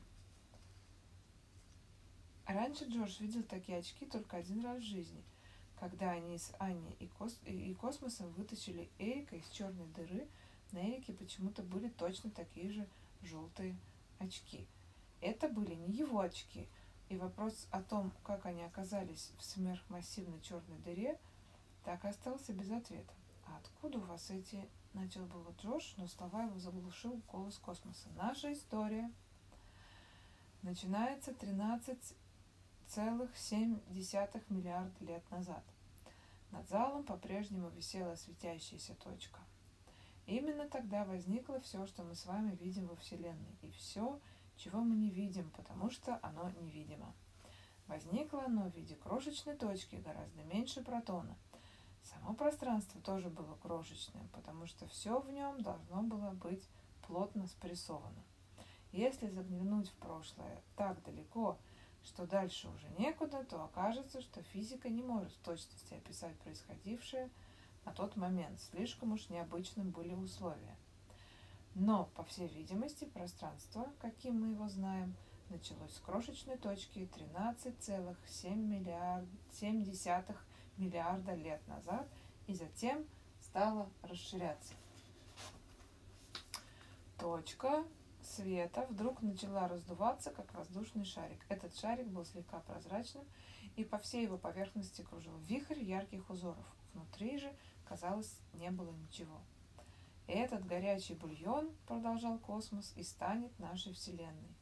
Раньше 2.46 2.86
Джордж 2.86 3.20
видел 3.20 3.44
такие 3.44 3.79
очки 3.79 4.06
только 4.06 4.38
один 4.38 4.63
раз 4.63 4.79
в 4.79 4.86
жизни– 4.86 5.24
когда 5.80 6.12
они 6.12 6.38
с 6.38 6.54
Аней 6.60 6.96
и, 7.00 7.08
Кос 7.08 7.40
и 7.46 7.74
Космосом 7.76 8.32
вытащили 8.34 8.90
Эрика 8.98 9.36
из 9.36 9.48
черной 9.50 9.88
дыры, 9.88 10.28
на 10.72 10.80
Эрике 10.80 11.14
почему-то 11.14 11.62
были 11.64 11.90
точно 11.90 12.30
такие 12.32 12.72
же 12.72 12.88
желтые 13.22 13.76
очки. 14.20 14.68
Это 15.22 15.48
были 15.48 15.76
не 15.76 15.94
его 15.94 16.20
очки, 16.20 16.68
и 17.10 17.18
вопрос 17.18 17.68
о 17.72 17.82
том, 17.82 18.12
как 18.24 18.46
они 18.46 18.64
оказались 18.64 19.32
в 19.38 19.44
сверхмассивной 19.44 20.42
черной 20.42 20.78
дыре, 20.80 21.20
так 21.84 22.04
и 22.04 22.10
остался 22.10 22.54
без 22.54 22.70
ответа. 22.72 23.14
«А 23.46 23.58
откуда 23.58 24.00
у 24.00 24.02
вас 24.02 24.30
эти...»— 24.30 24.68
начал 24.94 25.26
было 25.26 25.54
Джош, 25.62 25.94
но 25.98 26.08
слова 26.08 26.44
его 26.44 26.60
заглушил 26.60 27.22
голос 27.32 27.58
космоса. 27.60 28.10
«Наша 28.18 28.52
история 28.52 29.10
начинается 30.64 31.34
13 31.34 31.98
целых 32.88 33.29
десятых 33.89 34.50
миллиарда 34.50 35.06
лет 35.06 35.29
назад. 35.29 35.63
Над 36.51 36.67
залом 36.70 37.03
по-прежнему 37.03 37.70
висела 37.70 38.15
светящаяся 38.15 38.96
точка. 38.96 39.39
Именно 40.25 40.67
тогда 40.67 41.06
возникло 41.06 41.60
все, 41.60 41.86
что 41.86 42.03
мы 42.03 42.15
с 42.15 42.25
вами 42.25 42.56
видим 42.56 42.88
во 42.88 42.96
Вселенной, 42.96 43.58
и 43.62 43.72
все, 43.72 44.20
чего 44.56 44.82
мы 44.82 44.96
не 44.96 45.10
видим, 45.10 45.50
потому 45.51 45.89
что 45.89 46.20
оно 46.22 46.50
невидимо. 46.62 47.13
Возникло 47.88 48.44
оно 48.44 48.70
в 48.70 48.75
виде 48.75 48.96
крошечной 48.96 49.56
точки, 49.56 49.96
гораздо 49.96 50.44
меньше 50.44 50.84
протона. 50.84 51.38
Само 52.03 52.34
пространство 52.34 53.01
тоже 53.01 53.29
было 53.29 53.56
крошечным, 53.56 54.27
потому 54.29 54.65
что 54.65 54.88
все 54.88 55.20
в 55.20 55.29
нем 55.29 55.62
должно 55.62 56.03
было 56.03 56.32
быть 56.32 56.67
плотно 57.06 57.48
спрессовано. 57.48 58.24
Если 58.91 59.27
заглянуть 59.27 59.89
в 59.89 59.94
прошлое 59.96 60.62
так 60.75 61.01
далеко, 61.03 61.58
что 62.08 62.26
дальше 62.26 62.70
уже 62.70 62.88
некуда, 62.98 63.44
то 63.44 63.64
окажется, 63.64 64.22
что 64.22 64.42
физика 64.42 64.90
не 64.90 65.04
может 65.04 65.32
в 65.34 65.40
точности 65.40 65.94
описать 65.94 66.36
происходившее 66.40 67.30
на 67.86 67.92
тот 67.92 68.16
момент. 68.16 68.60
Слишком 68.62 69.12
уж 69.14 69.30
необычным 69.30 69.92
были 69.92 70.14
условия. 70.14 70.76
Но, 71.76 72.06
по 72.16 72.24
всей 72.24 72.48
видимости, 72.48 73.06
пространство, 73.06 73.92
каким 74.00 74.42
мы 74.42 74.54
его 74.54 74.68
знаем, 74.68 75.16
началось 75.50 75.94
с 75.94 76.00
крошечной 76.00 76.58
точки 76.58 77.08
13,7 77.16 78.56
миллиард, 78.56 79.28
миллиарда 80.78 81.34
лет 81.36 81.68
назад 81.68 82.08
и 82.48 82.54
затем 82.54 83.06
стало 83.42 83.90
расширяться. 84.02 84.74
Точка 87.18 87.84
света 88.28 88.86
вдруг 88.90 89.22
начала 89.22 89.68
раздуваться, 89.68 90.32
как 90.32 90.54
воздушный 90.54 91.06
шарик. 91.06 91.46
Этот 91.50 91.76
шарик 91.78 92.08
был 92.08 92.26
слегка 92.26 92.60
прозрачным, 92.60 93.26
и 93.76 93.84
по 93.84 93.98
всей 93.98 94.24
его 94.24 94.38
поверхности 94.38 95.02
кружил 95.02 95.38
вихрь 95.40 95.80
ярких 95.80 96.30
узоров. 96.30 96.66
Внутри 96.94 97.38
же, 97.38 97.54
казалось, 97.86 98.40
не 98.54 98.72
было 98.72 98.92
ничего. 98.92 99.40
«Этот 100.28 100.66
горячий 100.66 101.14
бульон,— 101.14 101.72
продолжал 101.88 102.38
космос,— 102.38 102.92
и 102.98 103.04
станет 103.04 103.58
нашей 103.60 103.94
Вселенной. 103.94 104.56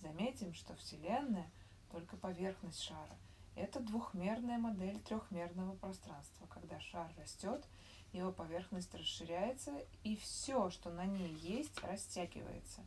Заметим, 0.00 0.54
что 0.54 0.74
Вселенная 0.76 1.50
только 1.90 2.16
поверхность 2.16 2.80
шара. 2.80 3.18
Это 3.56 3.80
двухмерная 3.80 4.58
модель 4.58 5.00
трехмерного 5.00 5.74
пространства. 5.76 6.46
Когда 6.46 6.78
шар 6.78 7.12
растет, 7.18 7.66
его 8.12 8.32
поверхность 8.32 8.94
расширяется, 8.94 9.72
и 10.04 10.16
все, 10.16 10.70
что 10.70 10.90
на 10.90 11.04
ней 11.04 11.32
есть, 11.34 11.82
растягивается. 11.82 12.82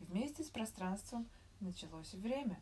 Вместе 0.00 0.44
с 0.44 0.48
пространством 0.48 1.28
началось 1.60 2.14
время. 2.14 2.60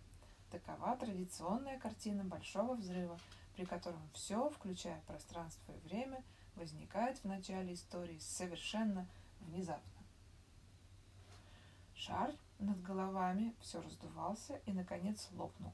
Такова 0.51 0.97
традиционная 0.97 1.79
картина 1.79 2.25
Большого 2.25 2.75
взрыва, 2.75 3.19
при 3.57 3.65
котором 3.65 4.01
все, 4.13 4.49
включая 4.51 5.01
пространство 5.07 5.73
и 5.73 5.89
время, 5.89 6.23
возникает 6.57 7.19
в 7.19 7.25
начале 7.25 7.75
истории 7.75 8.19
совершенно 8.19 9.09
внезапно. 9.41 10.03
Шар 11.95 12.35
над 12.59 12.81
головами 12.83 13.55
все 13.61 13.81
раздувался 13.81 14.61
и, 14.67 14.73
наконец, 14.73 15.29
лопнул. 15.33 15.73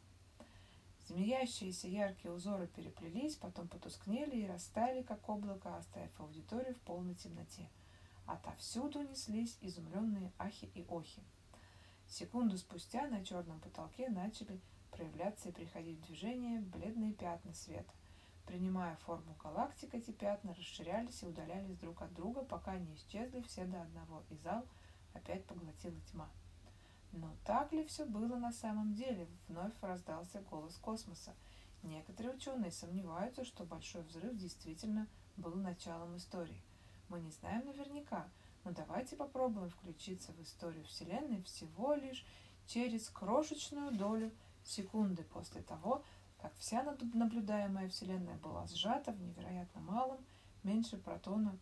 Змеящиеся 1.09 1.89
яркие 1.89 2.33
узоры 2.33 2.69
переплелись, 2.69 3.35
потом 3.35 3.67
потускнели 3.67 4.37
и 4.37 4.47
растаяли, 4.47 5.03
как 5.03 5.29
облако, 5.29 5.77
оставив 5.77 6.21
аудиторию 6.21 6.75
в 6.75 6.81
полной 6.81 7.15
темноте. 7.15 7.69
Отовсюду 8.27 9.03
неслись 9.03 9.59
изумленные 9.61 10.33
ахи 10.39 10.71
и 10.75 10.85
охи. 10.89 11.21
Секунду 12.11 12.59
спустя 12.59 13.07
на 13.07 13.25
черном 13.25 13.61
потолке 13.61 14.09
начали 14.09 14.61
проявляться 14.91 15.49
и 15.49 15.53
приходить 15.53 16.01
в 16.01 16.07
движение 16.07 16.61
бледные 16.61 17.13
пятна 17.13 17.55
света. 17.55 17.93
Принимая 18.47 18.97
форму 18.97 19.37
галактик, 19.41 19.95
эти 19.95 20.11
пятна 20.11 20.53
расширялись 20.55 21.23
и 21.23 21.27
удалялись 21.27 21.77
друг 21.77 22.03
от 22.03 22.13
друга, 22.13 22.43
пока 22.43 22.77
не 22.77 22.97
исчезли 22.97 23.43
все 23.43 23.65
до 23.65 23.83
одного, 23.83 24.25
и 24.29 24.35
зал 24.39 24.67
опять 25.15 25.45
поглотила 25.45 26.01
тьма. 26.11 26.29
Но 27.13 27.33
так 27.45 27.73
ли 27.73 27.85
все 27.85 28.05
было 28.05 28.35
на 28.35 28.51
самом 28.51 28.93
деле? 28.95 29.29
Вновь 29.47 29.73
раздался 29.81 30.41
голос 30.41 30.77
космоса. 30.79 31.33
Некоторые 31.85 32.35
ученые 32.35 32.73
сомневаются, 32.73 33.45
что 33.45 33.63
Большой 33.65 34.03
взрыв 34.03 34.37
действительно 34.37 35.07
был 35.37 35.55
началом 35.55 36.17
истории. 36.17 36.61
Мы 37.09 37.21
не 37.21 37.31
знаем 37.31 37.65
наверняка, 37.67 38.29
но 38.65 38.73
давайте 38.73 39.17
попробуем 39.17 39.71
включиться 39.71 40.33
в 40.33 40.43
историю 40.43 40.85
Вселенной 40.85 41.43
всего 41.43 41.95
лишь 41.95 42.25
через 42.67 43.09
крошечную 43.09 43.93
долю 43.93 44.33
секунды 44.65 45.25
после 45.25 45.63
того, 45.63 46.05
как 46.39 46.55
вся 46.57 46.83
наблюдаемая 46.83 47.89
Вселенная 47.89 48.37
была 48.39 48.67
сжата 48.67 49.13
в 49.13 49.21
невероятно 49.21 49.81
малом, 49.81 50.25
меньше 50.63 50.97
протона 50.97 51.59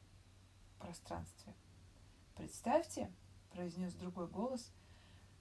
пространстве. 0.79 1.55
Представьте, 2.37 3.13
произнес 3.51 3.95
другой 3.95 4.29
голос, 4.29 4.73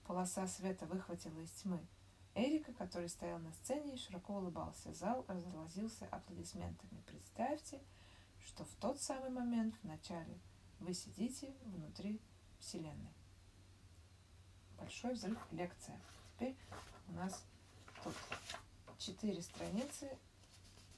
полоса 0.06 0.48
света 0.48 0.86
выхватила 0.86 1.40
из 1.40 1.52
тьмы. 1.52 1.86
Эрика, 2.34 2.72
который 2.74 3.10
стоял 3.10 3.40
на 3.40 3.52
сцене 3.52 3.98
широко 3.98 4.36
улыбался. 4.36 4.94
Зал 4.94 5.26
разразился 5.28 6.08
аплодисментами. 6.12 7.02
Представьте, 7.08 7.82
что 8.46 8.64
в 8.64 8.74
тот 8.76 9.02
самый 9.02 9.32
момент 9.32 9.76
в 9.82 9.84
начале 9.88 10.40
вы 10.80 10.94
сидите 10.94 11.54
внутри 11.66 12.20
Вселенной. 12.60 13.14
Большой 14.78 15.14
взрыв 15.14 15.38
лекция. 15.52 16.00
Теперь 16.36 16.56
у 17.10 17.14
нас 17.14 17.44
тут 18.04 18.14
четыре 18.98 19.42
страницы 19.42 20.10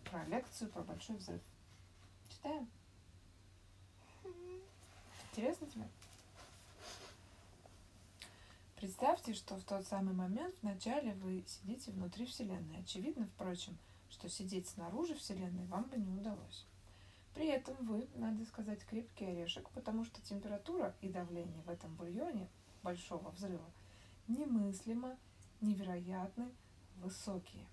про 0.05 0.25
лекцию 0.25 0.69
про 0.71 0.83
большой 0.83 1.17
взрыв. 1.17 1.41
Читаем? 2.29 2.69
Интересно 5.31 5.67
тебе? 5.67 5.87
Представьте, 8.75 9.33
что 9.33 9.57
в 9.57 9.63
тот 9.63 9.85
самый 9.87 10.13
момент 10.13 10.55
вначале 10.61 11.13
вы 11.15 11.43
сидите 11.45 11.91
внутри 11.91 12.25
Вселенной. 12.25 12.79
Очевидно, 12.79 13.27
впрочем, 13.27 13.77
что 14.09 14.29
сидеть 14.29 14.69
снаружи 14.69 15.15
Вселенной 15.15 15.65
вам 15.65 15.83
бы 15.83 15.97
не 15.97 16.11
удалось. 16.11 16.65
При 17.39 17.47
этом 17.47 17.73
вы, 17.85 18.05
надо 18.15 18.43
сказать, 18.43 18.83
крепкий 18.83 19.23
орешек, 19.23 19.69
потому 19.69 20.03
что 20.03 20.21
температура 20.21 20.93
и 20.99 21.07
давление 21.07 21.61
в 21.61 21.69
этом 21.69 21.95
бульоне 21.95 22.49
большого 22.83 23.29
взрыва 23.29 23.71
немыслимо, 24.27 25.15
невероятны, 25.61 26.51
высокие. 26.97 27.65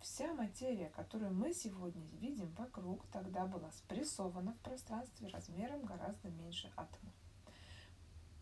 Вся 0.00 0.32
материя, 0.32 0.90
которую 0.90 1.34
мы 1.34 1.52
сегодня 1.54 2.06
видим 2.20 2.48
вокруг, 2.52 3.04
тогда 3.08 3.46
была 3.46 3.72
спрессована 3.72 4.52
в 4.52 4.58
пространстве 4.58 5.26
размером 5.26 5.84
гораздо 5.84 6.28
меньше 6.28 6.70
атома. 6.76 7.10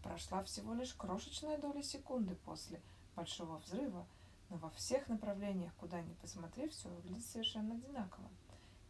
Прошла 0.03 0.45
всего 0.45 0.75
лишь 0.75 0.93
крошечная 0.93 1.57
доля 1.57 1.83
секунды 1.83 2.35
после 2.45 2.83
большого 3.17 3.57
взрыва, 3.57 4.07
но 4.51 4.59
во 4.59 4.69
всех 4.69 5.09
направлениях, 5.09 5.73
куда 5.77 6.03
ни 6.03 6.13
посмотри, 6.21 6.69
все 6.69 6.91
выглядит 6.91 7.25
совершенно 7.25 7.75
одинаково. 7.75 8.29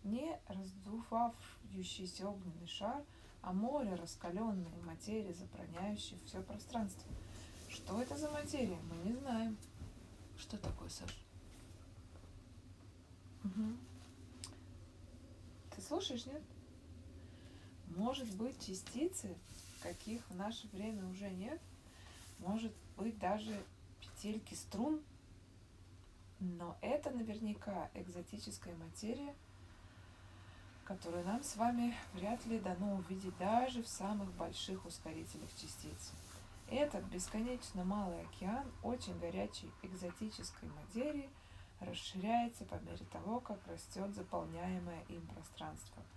Не 0.04 0.38
раздувающийся 0.48 2.28
огненный 2.28 2.66
шар, 2.66 3.02
а 3.42 3.52
море 3.52 3.94
раскаленной 3.94 4.80
материи, 4.84 5.32
заполняющей 5.32 6.18
все 6.26 6.42
пространство. 6.42 7.10
Что 7.68 8.00
это 8.00 8.16
за 8.16 8.30
материя, 8.30 8.78
мы 8.82 8.96
не 9.10 9.16
знаем. 9.16 9.56
Что 10.38 10.56
такое, 10.58 10.88
Саш? 10.88 11.10
Угу. 13.44 13.76
Ты 15.74 15.82
слушаешь, 15.82 16.26
нет? 16.26 16.42
Может 17.88 18.34
быть, 18.36 18.58
частицы 18.64 19.36
каких 19.82 20.28
в 20.30 20.34
наше 20.34 20.66
время 20.68 21.06
уже 21.06 21.30
нет. 21.30 21.60
Может 22.38 22.72
быть 22.96 23.18
даже 23.18 23.62
петельки 24.00 24.54
струн. 24.54 25.00
Но 26.40 26.76
это 26.80 27.10
наверняка 27.10 27.90
экзотическая 27.94 28.74
материя, 28.76 29.34
которую 30.84 31.24
нам 31.24 31.42
с 31.42 31.56
вами 31.56 31.94
вряд 32.12 32.44
ли 32.46 32.58
дано 32.58 32.96
увидеть 32.96 33.36
даже 33.38 33.82
в 33.82 33.88
самых 33.88 34.32
больших 34.34 34.84
ускорителях 34.86 35.50
частиц. 35.56 36.12
Этот 36.70 37.04
бесконечно 37.04 37.84
малый 37.84 38.22
океан 38.22 38.66
очень 38.82 39.18
горячей 39.18 39.70
экзотической 39.82 40.68
материи 40.70 41.28
расширяется 41.80 42.64
по 42.64 42.76
мере 42.76 43.04
того, 43.12 43.40
как 43.40 43.66
растет 43.66 44.14
заполняемое 44.14 45.02
им 45.08 45.26
пространство– 45.26 46.02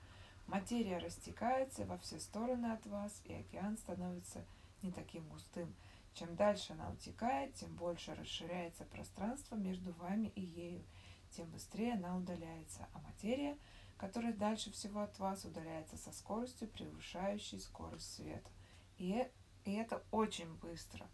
Материя 0.47 0.97
растекается 0.99 1.83
во 1.83 1.97
все 1.97 2.19
стороны 2.19 2.67
от 2.67 2.85
вас, 2.85 3.21
и 3.25 3.33
океан 3.33 3.77
становится 3.77 4.45
не 4.81 4.91
таким 4.93 5.27
густым. 5.27 5.75
Чем 6.13 6.37
дальше 6.37 6.71
она 6.71 6.89
утекает, 6.89 7.53
тем 7.55 7.75
больше 7.75 8.15
расширяется 8.15 8.85
пространство 8.85 9.55
между 9.55 9.91
вами 9.93 10.31
и 10.35 10.41
ею, 10.41 10.83
тем 11.31 11.47
быстрее 11.49 11.95
она 11.95 12.15
удаляется, 12.15 12.87
а 12.93 12.99
материя, 12.99 13.57
которая 13.97 14.33
дальше 14.33 14.71
всего 14.71 15.01
от 15.01 15.17
вас, 15.19 15.45
удаляется 15.45 15.97
со 15.97 16.11
скоростью, 16.11 16.67
превышающей 16.67 17.59
скорость 17.59 18.15
света. 18.15 18.49
И, 18.97 19.27
и 19.65 19.73
это 19.73 20.03
очень 20.11 20.53
быстро. 20.55 21.07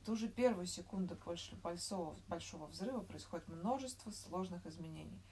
В 0.00 0.06
ту 0.06 0.16
же 0.16 0.28
первую 0.28 0.66
секунду 0.66 1.16
после 1.16 1.56
большого, 1.58 2.16
большого 2.28 2.66
взрыва 2.66 3.00
происходит 3.00 3.48
множество 3.48 4.10
сложных 4.10 4.66
изменений– 4.66 5.20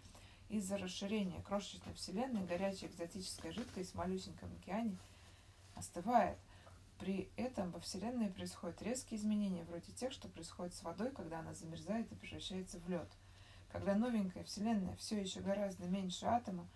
из-за 0.48 0.78
расширения 0.78 1.42
крошечной 1.42 1.92
Вселенной 1.94 2.44
горячая 2.44 2.88
экзотическая 2.88 3.50
жидкость 3.50 3.92
в 3.92 3.94
малюсеньком 3.96 4.48
океане 4.60 4.96
остывает. 5.74 6.38
При 6.98 7.28
этом 7.36 7.72
во 7.72 7.80
Вселенной 7.80 8.30
происходят 8.30 8.80
резкие 8.80 9.18
изменения, 9.18 9.64
вроде 9.64 9.92
тех, 9.92 10.12
что 10.12 10.28
происходит 10.28 10.74
с 10.74 10.82
водой, 10.82 11.10
когда 11.10 11.40
она 11.40 11.52
замерзает 11.52 12.10
и 12.10 12.14
превращается 12.14 12.78
в 12.78 12.88
лед. 12.88 13.08
Когда 13.70 13.94
новенькая 13.94 14.44
Вселенная 14.44 14.96
все 14.96 15.20
еще 15.20 15.40
гораздо 15.40 15.86
меньше 15.86 16.24
атома, 16.26 16.66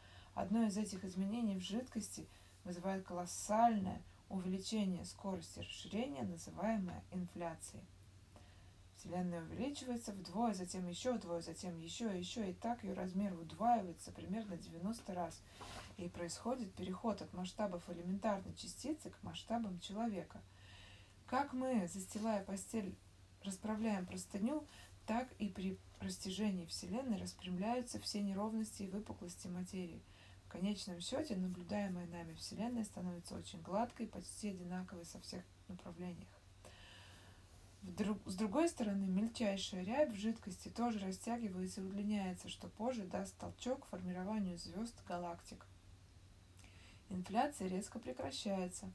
одно 0.41 0.65
из 0.65 0.77
этих 0.77 1.05
изменений 1.05 1.57
в 1.57 1.63
жидкости 1.63 2.29
вызывает 2.65 3.05
колоссальное 3.05 4.03
увеличение 4.29 5.05
скорости 5.05 5.61
расширения, 5.61 6.23
называемое 6.23 7.03
инфляцией. 7.11 7.85
Вселенная 8.97 9.43
увеличивается 9.43 10.13
вдвое, 10.13 10.53
затем 10.53 10.87
еще 10.87 11.13
вдвое, 11.15 11.41
затем 11.41 11.79
еще 11.79 12.15
и 12.15 12.19
еще, 12.19 12.51
и 12.51 12.53
так 12.53 12.85
ее 12.85 12.93
размер 12.93 13.33
удваивается 13.33 14.13
примерно 14.13 14.59
90 14.59 15.15
раз. 15.15 15.41
И 15.97 16.09
происходит 16.09 16.75
переход 16.75 17.23
от 17.23 17.33
масштабов 17.33 17.89
элементарной 17.89 18.55
частицы 18.55 19.11
к 19.11 19.23
масштабам 19.23 19.81
человека. 19.81 20.43
Как 21.27 21.55
мы, 21.55 21.89
застилая 21.89 22.45
постель, 22.45 22.95
расправляем 23.43 24.05
простыню, 24.05 24.67
так 25.07 25.33
и 25.39 25.49
при 25.49 25.79
растяжении 26.01 26.67
Вселенной 26.67 27.19
распрямляются 27.19 27.99
все 28.01 28.21
неровности 28.21 28.83
и 28.83 28.89
выпуклости 28.89 29.49
материи. 29.49 30.03
В 30.51 30.53
конечном 30.53 31.01
счете 31.01 31.37
наблюдаемая 31.37 32.09
нами 32.09 32.35
Вселенная 32.35 32.83
становится 32.83 33.37
очень 33.37 33.63
гладкой, 33.63 34.09
почти 34.09 34.49
одинаковой 34.49 35.05
со 35.05 35.21
всех 35.21 35.45
направлениях. 35.69 36.29
Друг, 37.83 38.19
с 38.27 38.35
другой 38.35 38.69
стороны, 38.69 39.07
мельчайшая 39.07 39.85
рябь 39.85 40.11
в 40.11 40.19
жидкости 40.19 40.69
тоже 40.69 40.99
растягивается 40.99 41.81
и 41.81 41.85
удлиняется, 41.85 42.49
что 42.49 42.67
позже 42.67 43.05
даст 43.05 43.39
толчок 43.39 43.87
формированию 43.87 44.59
звезд 44.59 44.97
галактик. 45.07 45.65
Инфляция 47.11 47.69
резко 47.69 48.01
прекращается. 48.01 48.91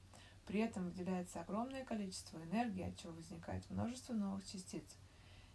При 0.45 0.59
этом 0.59 0.83
выделяется 0.83 1.39
огромное 1.39 1.85
количество 1.85 2.37
энергии, 2.37 2.83
от 2.83 2.97
чего 2.97 3.13
возникает 3.13 3.67
множество 3.69 4.11
новых 4.11 4.45
частиц. 4.45 4.83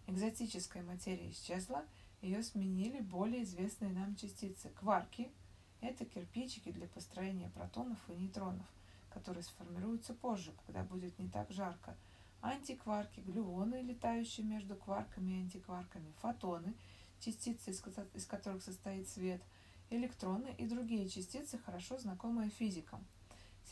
Экзотическая 0.06 0.82
материя 0.82 1.30
исчезла, 1.30 1.84
ее 2.22 2.42
сменили 2.42 3.00
более 3.00 3.42
известные 3.42 3.92
нам 3.92 4.16
частицы. 4.16 4.70
Кварки– 4.70 5.30
это 5.80 6.04
кирпичики 6.04 6.70
для 6.72 6.86
построения 6.86 7.50
протонов 7.50 7.98
и 8.08 8.12
нейтронов, 8.12 8.66
которые 9.10 9.42
сформируются 9.42 10.14
позже, 10.14 10.52
когда 10.66 10.82
будет 10.82 11.18
не 11.18 11.28
так 11.28 11.50
жарко. 11.50 11.96
Антикварки– 12.42 13.20
глюоны, 13.26 13.82
летающие 13.82 14.46
между 14.46 14.76
кварками 14.76 15.32
и 15.32 15.40
антикварками, 15.40 16.12
фотоны– 16.20 16.74
частицы, 17.20 17.70
из 18.14 18.26
которых 18.26 18.62
состоит 18.62 19.08
свет, 19.08 19.42
электроны 19.90 20.54
и 20.58 20.66
другие 20.66 21.08
частицы, 21.08 21.58
хорошо 21.58 21.98
знакомые 21.98 22.50
физикам. 22.50 23.06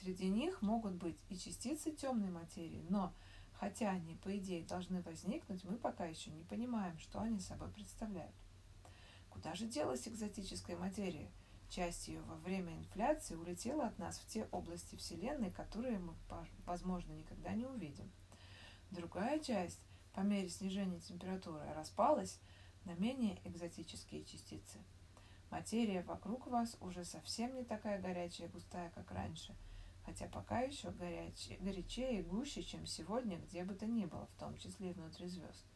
Среди 0.01 0.29
них 0.29 0.63
могут 0.63 0.95
быть 0.95 1.17
и 1.29 1.37
частицы 1.37 1.93
темной 1.93 2.31
материи, 2.31 2.85
но 2.89 3.13
хотя 3.55 3.91
они, 3.91 4.15
по 4.17 4.37
идее, 4.37 4.65
должны 4.65 5.03
возникнуть, 5.03 5.65
мы 5.65 5.77
пока 5.77 6.05
еще 6.05 6.31
не 6.31 6.45
понимаем, 6.45 6.99
что 6.99 7.21
они 7.21 7.41
собой 7.41 7.71
представляют. 7.71 8.35
Куда 9.31 9.55
же 9.55 9.67
делась 9.67 10.07
экзотическая 10.07 10.77
материя? 10.77 11.31
Часть 11.69 12.09
ее 12.09 12.21
во 12.23 12.37
время 12.37 12.77
инфляции 12.77 13.35
улетела 13.35 13.87
от 13.87 13.99
нас 13.99 14.19
в 14.19 14.27
те 14.27 14.47
области 14.53 14.97
Вселенной, 14.97 15.51
которые 15.51 15.99
мы, 15.99 16.15
возможно, 16.65 17.13
никогда 17.13 17.53
не 17.53 17.67
увидим. 17.67 18.11
Другая 18.91 19.39
часть, 19.39 19.81
по 20.15 20.21
мере 20.21 20.49
снижения 20.49 21.01
температуры, 21.01 21.65
распалась 21.75 22.41
на 22.85 22.95
менее 22.95 23.39
экзотические 23.45 24.25
частицы. 24.25 24.79
Материя 25.51 26.03
вокруг 26.03 26.47
вас 26.47 26.77
уже 26.81 27.05
совсем 27.05 27.55
не 27.55 27.65
такая 27.65 28.01
горячая 28.01 28.49
и 28.49 28.51
густая, 28.51 28.91
как 28.91 29.11
раньше– 29.11 29.55
хотя 30.09 30.27
пока 30.27 30.61
еще 30.61 30.91
горячее, 30.91 31.59
горячее 31.59 32.21
и 32.21 32.23
гуще, 32.23 32.63
чем 32.63 32.87
сегодня, 32.87 33.37
где 33.37 33.63
бы 33.63 33.75
то 33.75 33.85
ни 33.85 34.07
было, 34.07 34.27
в 34.27 34.41
том 34.41 34.57
числе 34.57 34.91
и 34.91 34.93
внутри 34.95 35.29
звезд. 35.29 35.67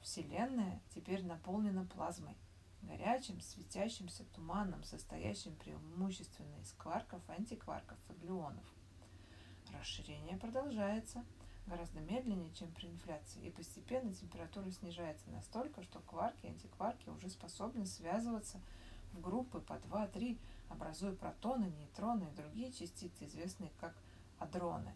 Вселенная 0.00 0.82
теперь 0.92 1.24
наполнена 1.24 1.84
плазмой, 1.84 2.36
горячим, 2.86 3.40
светящимся 3.40 4.24
туманом, 4.34 4.82
состоящим 4.84 5.54
преимущественно 5.56 6.56
из 6.60 6.72
кварков, 6.72 7.22
антикварков 7.28 7.98
и 8.08 8.12
глюонов. 8.14 8.64
Расширение 9.72 10.36
продолжается 10.36 11.24
гораздо 11.66 12.00
медленнее, 12.00 12.52
чем 12.52 12.70
при 12.72 12.88
инфляции, 12.88 13.46
и 13.46 13.50
постепенно 13.50 14.12
температура 14.14 14.70
снижается 14.70 15.30
настолько, 15.30 15.82
что 15.82 16.00
кварки 16.00 16.46
и 16.46 16.50
антикварки 16.50 17.08
уже 17.08 17.28
способны 17.28 17.86
связываться 17.86 18.60
в 19.12 19.20
группы 19.20 19.60
по 19.60 19.74
2-3 19.74 20.38
образуя 20.68 21.12
протоны, 21.12 21.66
нейтроны 21.66 22.24
и 22.24 22.36
другие 22.36 22.72
частицы, 22.72 23.26
известные 23.26 23.70
как 23.80 23.94
адроны, 24.38 24.94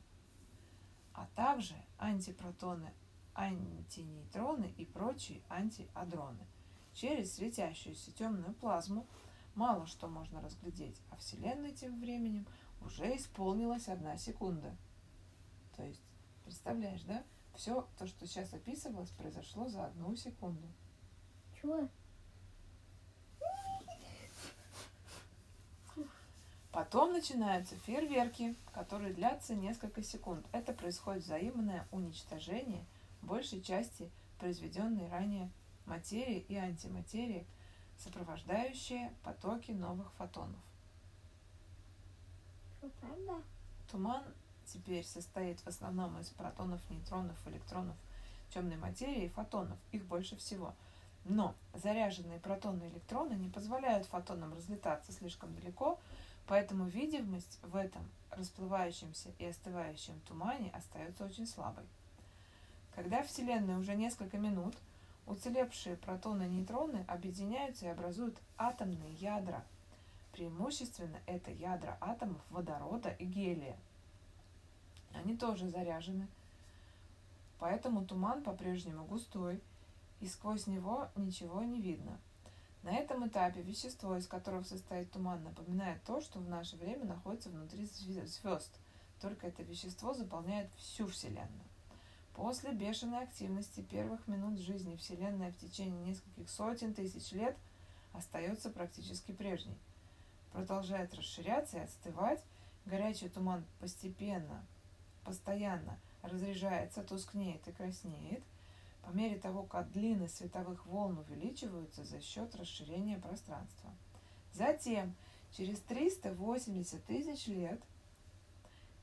а 1.14 1.26
также 1.34 1.74
антипротоны, 1.98 2.92
антинейтроны 3.34 4.72
и 4.76 4.84
прочие 4.84 5.42
антиадроны. 5.48 6.46
Через 6.98 7.36
светящуюся 7.36 8.10
темную 8.10 8.52
плазму 8.54 9.06
мало 9.54 9.86
что 9.86 10.08
можно 10.08 10.40
разглядеть, 10.40 11.00
а 11.10 11.16
Вселенной 11.16 11.70
тем 11.70 12.00
временем 12.00 12.44
уже 12.80 13.16
исполнилась 13.16 13.86
одна 13.86 14.18
секунда. 14.18 14.76
То 15.76 15.84
есть, 15.84 16.02
представляешь, 16.44 17.02
да? 17.02 17.22
Все 17.54 17.86
то, 17.98 18.08
что 18.08 18.26
сейчас 18.26 18.52
описывалось, 18.52 19.10
произошло 19.10 19.68
за 19.68 19.84
одну 19.84 20.16
секунду. 20.16 20.66
Чего? 21.62 21.88
Потом 26.72 27.12
начинаются 27.12 27.76
фейерверки, 27.76 28.56
которые 28.74 29.14
длятся 29.14 29.54
несколько 29.54 30.02
секунд. 30.02 30.44
Это 30.50 30.72
происходит 30.72 31.22
взаимное 31.22 31.86
уничтожение 31.92 32.84
большей 33.22 33.62
части 33.62 34.10
произведенной 34.40 35.08
ранее 35.08 35.48
материи 35.88 36.44
и 36.48 36.56
антиматерии, 36.56 37.46
сопровождающие 37.98 39.12
потоки 39.24 39.72
новых 39.72 40.12
фотонов. 40.12 40.60
правда? 43.00 43.42
Туман 43.90 44.22
теперь 44.66 45.04
состоит 45.04 45.60
в 45.60 45.66
основном 45.66 46.20
из 46.20 46.28
протонов, 46.28 46.80
нейтронов, 46.90 47.36
электронов, 47.46 47.96
темной 48.54 48.76
материи 48.76 49.24
и 49.24 49.30
фотонов. 49.30 49.78
Их 49.92 50.04
больше 50.04 50.36
всего. 50.36 50.74
Но 51.24 51.54
заряженные 51.74 52.38
протоны 52.38 52.84
и 52.84 52.88
электроны 52.88 53.34
не 53.34 53.48
позволяют 53.48 54.06
фотонам 54.06 54.54
разлетаться 54.54 55.12
слишком 55.12 55.54
далеко, 55.54 55.98
Поэтому 56.48 56.86
видимость 56.86 57.58
в 57.62 57.76
этом 57.76 58.08
расплывающемся 58.30 59.28
и 59.38 59.44
остывающем 59.44 60.18
тумане 60.26 60.70
остается 60.72 61.26
очень 61.26 61.46
слабой. 61.46 61.84
Когда 62.94 63.22
в 63.22 63.28
Вселенной 63.28 63.76
уже 63.76 63.94
несколько 63.94 64.38
минут, 64.38 64.74
уцелевшие 65.28 65.96
протоны 65.96 66.44
и 66.44 66.48
нейтроны 66.48 67.04
объединяются 67.06 67.86
и 67.86 67.90
образуют 67.90 68.36
атомные 68.56 69.12
ядра. 69.14 69.64
Преимущественно 70.32 71.18
это 71.26 71.50
ядра 71.50 71.96
атомов 72.00 72.40
водорода 72.50 73.10
и 73.10 73.24
гелия. 73.24 73.76
Они 75.14 75.36
тоже 75.36 75.68
заряжены, 75.68 76.28
поэтому 77.58 78.04
туман 78.04 78.42
по-прежнему 78.42 79.04
густой, 79.04 79.60
и 80.20 80.26
сквозь 80.26 80.66
него 80.66 81.08
ничего 81.16 81.62
не 81.62 81.80
видно– 81.80 82.18
на 82.82 82.90
этом 82.90 83.26
этапе 83.26 83.60
вещество, 83.60 84.16
из 84.16 84.26
которого 84.26 84.62
состоит 84.62 85.10
туман, 85.10 85.42
напоминает 85.42 86.02
то, 86.04 86.20
что 86.20 86.38
в 86.38 86.48
наше 86.48 86.76
время 86.76 87.04
находится 87.04 87.50
внутри 87.50 87.86
звезд, 87.86 88.70
только 89.20 89.48
это 89.48 89.62
вещество 89.62 90.14
заполняет 90.14 90.70
всю 90.76 91.06
Вселенную. 91.06 91.67
После 92.38 92.72
бешеной 92.72 93.24
активности 93.24 93.80
первых 93.80 94.26
минут 94.28 94.58
жизни 94.58 94.94
Вселенная 94.96 95.50
в 95.50 95.58
течение 95.58 96.00
нескольких 96.06 96.48
сотен 96.48 96.94
тысяч 96.94 97.32
лет 97.32 97.56
остается 98.12 98.70
практически 98.70 99.32
прежней. 99.32 99.76
Продолжает 100.52 101.12
расширяться 101.12 101.78
и 101.78 101.82
отстывать, 101.82 102.42
горячий 102.86 103.28
туман 103.28 103.64
постепенно, 103.80 104.64
постоянно 105.24 105.98
разряжается, 106.22 107.02
тускнеет 107.02 107.66
и 107.68 107.72
краснеет– 107.72 108.42
по 109.08 109.10
мере 109.10 109.38
того, 109.38 109.62
как 109.62 109.90
длины 109.90 110.28
световых 110.28 110.84
волн 110.84 111.18
увеличиваются 111.18 112.04
за 112.04 112.20
счет 112.20 112.54
расширения 112.56 113.16
пространства. 113.16 113.90
Затем, 114.52 115.14
через 115.52 115.80
380 115.80 117.02
тысяч 117.04 117.46
лет, 117.46 117.80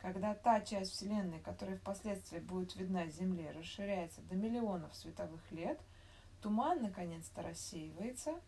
когда 0.06 0.36
та 0.36 0.62
часть 0.62 0.92
Вселенной, 0.92 1.40
которая 1.40 1.78
впоследствии 1.78 2.38
будет 2.38 2.76
видна 2.76 3.08
Земле, 3.08 3.50
расширяется 3.50 4.22
до 4.22 4.36
миллионов 4.36 4.96
световых 4.96 5.42
лет, 5.52 5.82
туман 6.44 6.84
наконец-то 6.84 7.42
рассеивается, 7.42 8.40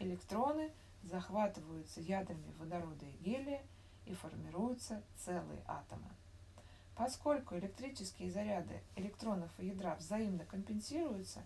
электроны 0.00 0.70
захватываются 1.02 2.02
ядрами 2.02 2.52
водорода 2.58 3.06
и 3.06 3.24
гелия 3.24 3.62
и 4.04 4.12
формируются 4.12 5.02
целые 5.16 5.62
атомы. 5.66 6.10
Поскольку 6.94 7.56
электрические 7.56 8.30
заряды 8.30 8.82
электронов 8.94 9.50
и 9.56 9.64
ядра 9.64 9.96
взаимно 9.96 10.44
компенсируются, 10.44 11.42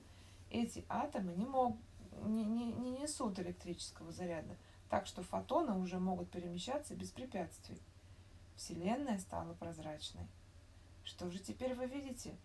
эти 0.51 0.85
атомы 0.89 1.35
не, 1.35 1.47
мог, 1.47 1.77
не, 2.25 2.45
не, 2.45 2.73
не 2.73 2.91
несут 2.91 3.39
электрического 3.39 4.11
заряда, 4.11 4.57
так 4.91 5.07
что 5.07 5.23
фотоны 5.23 5.79
уже 5.79 6.01
могут 6.01 6.33
перемещаться 6.33 6.97
без 6.97 7.13
препятствий. 7.13 7.81
Вселенная 8.57 9.19
стала 9.19 9.55
прозрачной. 9.55 10.27
Что 11.05 11.31
же 11.31 11.39
теперь 11.39 11.75
вы 11.75 11.87
видите, 11.87 12.37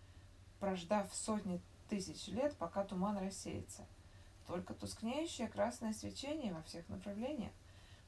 прождав 0.60 1.12
сотни 1.14 1.60
тысяч 1.88 2.26
лет, 2.28 2.56
пока 2.56 2.84
туман 2.84 3.18
рассеется? 3.18 3.86
Только 4.46 4.74
тускнеющее 4.74 5.48
красное 5.48 5.92
свечение 5.92 6.52
во 6.52 6.62
всех 6.62 6.88
направлениях. 6.88 7.52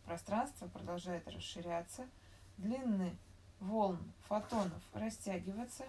Пространство 0.04 0.66
продолжает 0.68 1.28
расширяться, 1.28 2.08
длинные 2.56 3.16
волн 3.60 3.98
фотонов 4.26 4.82
растягиваться, 4.92 5.84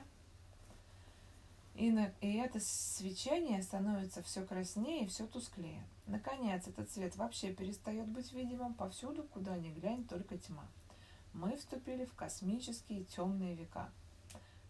и, 1.75 1.89
на, 1.89 2.11
и 2.19 2.33
это 2.35 2.59
свечение 2.59 3.63
становится 3.63 4.21
все 4.23 4.45
краснее 4.45 5.05
и 5.05 5.07
все 5.07 5.25
тусклее. 5.25 5.83
Наконец, 6.05 6.67
этот 6.67 6.89
цвет 6.91 7.15
вообще 7.15 7.53
перестает 7.53 8.07
быть 8.07 8.33
видимым 8.33 8.73
повсюду, 8.73 9.23
куда 9.23 9.57
ни 9.57 9.69
глянь, 9.69 10.05
только 10.05 10.37
тьма. 10.37 10.67
Мы 11.33 11.55
вступили 11.57 12.05
в 12.05 12.13
космические 12.13 13.03
темные 13.05 13.55
века. 13.55 13.89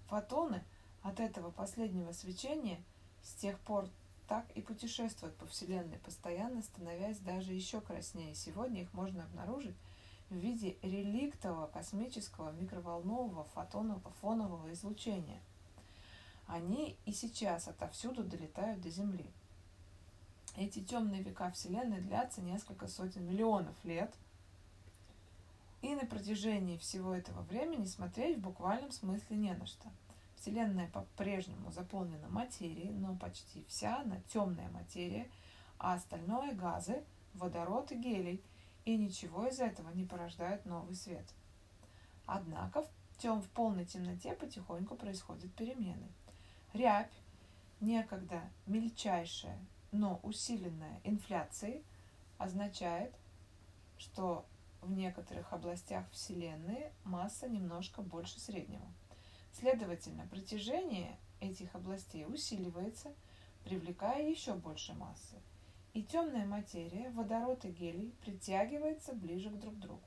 Фотоны 0.08 0.63
от 1.02 1.19
этого 1.19 1.52
последнего 1.52 2.12
свечения 2.12 2.82
с 3.24 3.34
тех 3.34 3.60
пор 3.60 3.89
так 4.28 4.45
и 4.56 4.62
путешествуют 4.62 5.36
по 5.36 5.45
Вселенной, 5.47 5.97
постоянно 5.97 6.62
становясь 6.62 7.17
даже 7.19 7.54
еще 7.54 7.82
краснее. 7.82 8.36
Сегодня 8.36 8.84
их 8.84 8.93
можно 8.93 9.24
обнаружить 9.24 9.76
в 10.30 10.36
виде 10.36 10.78
реликтового 10.82 11.67
космического 11.67 12.52
микроволнового 12.52 13.43
фотонового 13.54 14.12
фонового 14.21 14.71
излучения. 14.71 15.41
Они 16.47 16.95
и 17.06 17.12
сейчас 17.12 17.67
отовсюду 17.67 18.24
долетают 18.24 18.82
до 18.82 18.89
Земли. 18.89 19.26
Эти 20.56 20.84
темные 20.84 21.21
века 21.24 21.50
Вселенной 21.52 22.02
длятся 22.02 22.41
несколько 22.41 22.88
сотен 22.88 23.26
миллионов 23.26 23.76
лет, 23.84 24.13
и 25.82 25.96
на 25.96 26.06
протяжении 26.06 26.78
всего 26.78 27.13
этого 27.13 27.41
времени 27.41 27.86
смотреть 27.86 28.38
в 28.38 28.41
буквальном 28.41 28.91
смысле 28.91 29.38
не 29.38 29.54
на 29.54 29.65
что. 29.65 29.89
Вселенная 30.36 30.88
по-прежнему 30.88 31.72
заполнена 31.72 32.28
материей, 32.30 32.91
но 32.91 33.15
почти 33.15 33.63
вся 33.67 34.02
она 34.02 34.17
темная 34.28 34.70
материя, 34.70 35.30
а 35.78 35.94
остальное– 35.94 36.54
газы, 36.54 37.04
водород 37.34 37.91
и 37.91 37.96
гелий, 37.96 38.44
и 38.86 38.98
ничего 38.98 39.48
из 39.48 39.60
этого 39.60 39.89
не 39.91 40.06
порождает 40.06 40.65
новый 40.65 40.96
свет. 40.96 41.26
Однако 42.26 42.84
в, 42.84 42.89
тем, 43.17 43.41
в 43.41 43.50
полной 43.50 43.86
темноте 43.86 44.34
потихоньку 44.34 44.96
происходят 44.96 45.54
перемены. 45.54 46.08
Рябь, 46.74 47.12
некогда 47.80 48.41
мельчайшая, 48.65 49.60
но 49.91 50.20
усиленная 50.24 51.02
инфляцией, 51.04 51.84
означает, 52.38 53.13
что 53.98 54.46
в 54.82 54.91
некоторых 54.91 55.54
областях 55.54 56.06
Вселенной 56.12 56.91
масса 57.04 57.48
немножко 57.48 58.02
больше 58.02 58.39
среднего. 58.39 58.86
Следовательно, 59.54 60.28
протяжение 60.28 61.17
этих 61.39 61.76
областей 61.76 62.26
усиливается, 62.26 63.13
привлекая 63.63 64.28
еще 64.28 64.54
больше 64.54 64.94
массы. 64.94 65.36
И 65.94 66.04
темная 66.04 66.46
материя, 66.46 67.10
водород 67.12 67.65
и 67.65 67.70
гелий, 67.70 68.13
притягивается 68.22 69.13
ближе 69.13 69.50
к 69.50 69.60
друг 69.60 69.78
другу. 69.78 70.02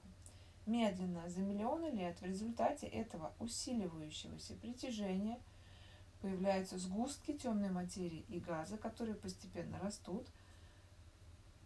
Медленно, 0.67 1.29
за 1.29 1.41
миллионы 1.41 1.91
лет, 1.91 2.19
в 2.21 2.25
результате 2.25 2.87
этого 2.87 3.35
усиливающегося 3.39 4.55
притяжения 4.55 5.39
появляются 6.23 6.79
сгустки 6.79 7.35
темной 7.35 7.69
материи 7.69 8.25
и 8.29 8.41
газа, 8.41 8.79
которые 8.79 9.15
постепенно 9.15 9.79
растут, 9.81 10.27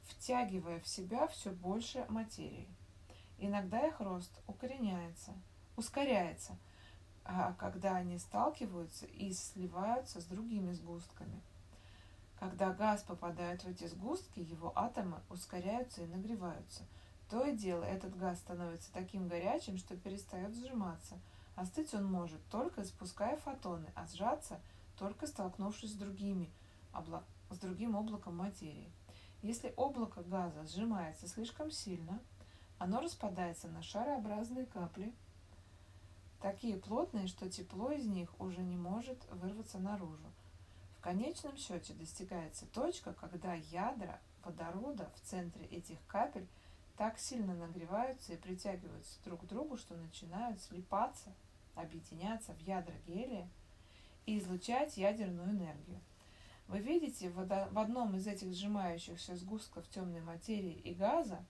втягивая 0.09 0.81
в 0.81 0.89
себя 0.89 1.29
все 1.29 1.53
больше 1.53 2.05
материи. 2.09 2.67
Иногда 3.39 3.87
их 3.87 4.01
рост 4.01 4.33
укореняется, 4.49 5.33
ускоряется, 5.77 6.57
а 7.25 7.53
когда 7.55 7.95
они 7.95 8.19
сталкиваются 8.19 9.07
и 9.07 9.33
сливаются 9.33 10.21
с 10.21 10.25
другими 10.25 10.73
сгустками. 10.73 11.41
Когда 12.41 12.73
газ 12.73 13.03
попадает 13.03 13.63
в 13.63 13.69
эти 13.69 13.87
сгустки, 13.87 14.41
его 14.41 14.73
атомы 14.75 15.21
ускоряются 15.29 16.03
и 16.03 16.07
нагреваются. 16.07 16.83
То 17.31 17.45
и 17.45 17.57
дело, 17.57 17.85
этот 17.85 18.17
газ 18.17 18.39
становится 18.39 18.93
таким 18.93 19.29
горячим, 19.29 19.77
что 19.77 19.97
перестает 19.97 20.57
сжиматься. 20.57 21.19
Остыть 21.57 21.93
он 21.95 22.05
может, 22.05 22.41
только 22.51 22.83
испуская 22.83 23.37
фотоны, 23.37 23.87
а 23.95 24.07
сжаться 24.07 24.61
только 24.97 25.27
столкнувшись 25.27 25.93
с 25.93 25.97
другими, 25.97 26.51
обла... 26.93 27.23
с 27.51 27.59
другим 27.59 27.95
облаком 27.95 28.37
материи. 28.37 28.91
Если 29.43 29.73
облако 29.77 30.23
газа 30.23 30.67
сжимается 30.67 31.29
слишком 31.29 31.71
сильно, 31.71 32.21
оно 32.79 33.01
распадается 33.01 33.69
на 33.69 33.83
шарообразные 33.83 34.67
капли, 34.67 35.13
такие 36.41 36.77
плотные, 36.77 37.27
что 37.27 37.51
тепло 37.51 37.91
из 37.91 38.07
них 38.07 38.41
уже 38.41 38.61
не 38.61 38.77
может 38.77 39.19
вырваться 39.31 39.79
наружу. 39.79 40.33
В 40.97 41.01
конечном 41.01 41.57
счете 41.57 41.93
достигается 41.95 42.67
точка, 42.67 43.13
когда 43.13 43.55
ядра 43.55 44.21
водорода 44.45 45.11
в 45.17 45.21
центре 45.29 45.67
этих 45.67 45.99
капель 46.07 46.47
так 46.97 47.19
сильно 47.19 47.55
нагреваются 47.55 48.33
и 48.33 48.37
притягиваются 48.37 49.23
друг 49.25 49.43
к 49.43 49.47
другу, 49.47 49.77
что 49.77 49.97
начинают 49.97 50.61
слипаться, 50.61 51.33
объединяться 51.75 52.53
в 52.55 52.61
ядра 52.61 52.95
гелия 53.07 53.49
и 54.27 54.39
излучать 54.39 54.97
ядерную 54.97 55.51
энергию. 55.51 56.01
Вы 56.67 56.81
видите 56.81 57.31
в 57.31 57.79
одном 57.79 58.17
из 58.17 58.27
этих 58.27 58.53
сжимающихся 58.53 59.37
сгустков 59.37 59.89
темной 59.89 60.21
материи 60.21 60.75
и 60.75 60.93
газа, 60.93 61.45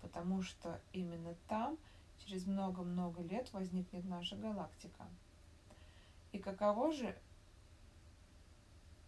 потому 0.00 0.42
что 0.42 0.80
именно 0.92 1.34
там 1.48 1.78
через 2.24 2.46
много-много 2.46 3.22
лет 3.22 3.52
возникнет 3.52 4.04
наша 4.04 4.36
галактика. 4.36 5.06
И 6.32 6.38
каково 6.38 6.92
же 6.92 7.16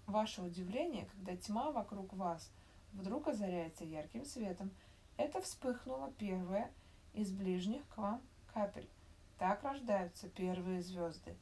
ваше 0.06 0.42
удивление, 0.42 1.06
когда 1.06 1.36
тьма 1.36 1.70
вокруг 1.70 2.12
вас 2.14 2.50
вдруг 2.92 3.28
озаряется 3.28 3.84
ярким 3.84 4.24
светом? 4.24 4.70
Это 5.16 5.40
вспыхнуло 5.40 6.12
первое 6.18 6.70
из 7.12 7.30
ближних 7.30 7.86
к 7.88 7.98
вам 7.98 8.20
капель. 8.52 8.88
Так 9.38 9.62
рождаются 9.62 10.28
первые 10.28 10.82
звезды. 10.82 11.36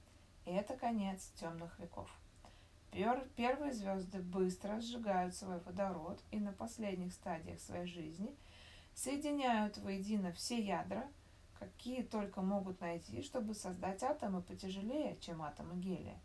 И 0.45 0.51
это 0.51 0.77
конец 0.77 1.31
темных 1.37 1.79
веков. 1.79 2.11
Первые 2.91 3.73
звезды 3.73 4.19
быстро 4.21 4.81
сжигают 4.81 5.35
свой 5.35 5.61
водород 5.61 6.21
и 6.33 6.41
на 6.41 6.53
последних 6.53 7.13
стадиях 7.13 7.61
своей 7.61 7.87
жизни 7.87 8.35
соединяют 8.94 9.79
воедино 9.79 10.33
все 10.33 10.61
ядра, 10.61 11.09
какие 11.59 12.03
только 12.03 12.42
могут 12.42 12.81
найти, 12.81 13.22
чтобы 13.22 13.55
создать 13.55 14.03
атомы 14.03 14.42
потяжелее, 14.42 15.16
чем 15.20 15.42
атомы 15.42 15.76
гелия. 15.76 16.18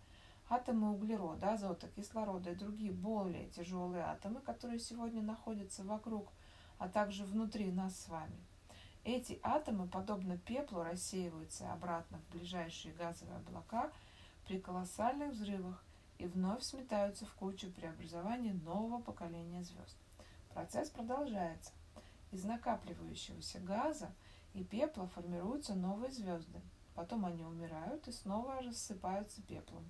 Атомы 0.49 0.93
углерода, 0.93 1.54
азота, 1.54 1.88
кислорода 1.89 2.51
и 2.51 2.56
другие 2.56 2.91
более 2.91 3.49
тяжелые 3.49 4.04
атомы, 4.04 4.41
которые 4.41 4.80
сегодня 4.80 5.21
находятся 5.21 5.84
вокруг, 5.84 6.32
а 6.78 6.88
также 6.88 7.25
внутри 7.25 7.71
нас 7.71 7.99
с 7.99 8.08
вами. 8.08 8.38
Эти 9.04 9.39
атомы, 9.43 9.88
подобно 9.88 10.38
пеплу, 10.38 10.84
рассеиваются 10.84 11.71
обратно 11.71 12.19
в 12.19 12.34
ближайшие 12.34 12.93
газовые 12.93 13.38
облака 13.38 13.91
при 14.47 14.60
колоссальных 14.60 15.34
взрывах 15.34 15.84
и 16.17 16.25
вновь 16.25 16.63
сметаются 16.63 17.25
в 17.25 17.34
кучу 17.34 17.71
при 17.71 17.86
образовании 17.86 18.51
нового 18.51 19.01
поколения 19.01 19.63
звезд. 19.63 19.97
Процесс 20.54 20.89
продолжается. 20.89 21.71
Из 22.36 22.43
накапливающегося 22.43 23.62
газа 23.62 24.12
и 24.54 24.62
пепла 24.62 25.08
формируются 25.08 25.74
новые 25.74 26.12
звезды. 26.12 26.60
Потом 26.93 27.26
они 27.26 27.45
умирают 27.45 28.10
и 28.10 28.12
снова 28.12 28.62
рассыпаются 28.62 29.41
пеплом. 29.43 29.86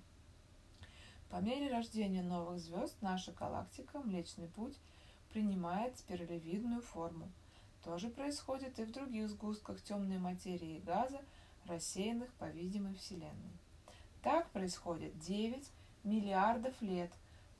По 1.28 1.40
мере 1.40 1.68
рождения 1.68 2.22
новых 2.22 2.60
звезд 2.60 2.94
наша 3.00 3.32
галактика, 3.32 3.98
Млечный 3.98 4.46
Путь, 4.46 4.78
принимает 5.30 5.98
спиралевидную 5.98 6.82
форму. 6.82 7.28
То 7.82 7.98
же 7.98 8.10
происходит 8.10 8.78
и 8.78 8.84
в 8.84 8.92
других 8.92 9.28
сгустках 9.28 9.82
темной 9.82 10.18
материи 10.18 10.76
и 10.76 10.80
газа, 10.80 11.20
рассеянных 11.64 12.32
по 12.34 12.44
видимой 12.44 12.94
Вселенной. 12.94 13.58
Так 14.22 14.48
происходит 14.50 15.18
9 15.18 15.68
миллиардов 16.04 16.80
лет 16.80 17.10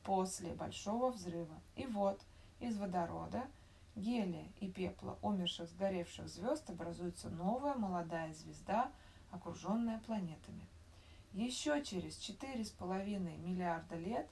после 0.04 0.54
Большого 0.54 1.10
взрыва. 1.10 1.60
И 1.74 1.86
вот 1.86 2.20
из 2.60 2.78
водорода, 2.78 3.48
гелия 3.96 4.46
и 4.60 4.70
пепла 4.70 5.18
умерших 5.22 5.68
сгоревших 5.68 6.28
звезд 6.28 6.68
образуется 6.70 7.28
новая 7.28 7.74
молодая 7.74 8.32
звезда, 8.34 8.92
окруженная 9.30 9.98
планетами. 10.06 10.68
Еще 11.32 11.82
через 11.84 12.18
4,5 12.18 13.18
миллиарда 13.38 13.96
лет 13.96 14.28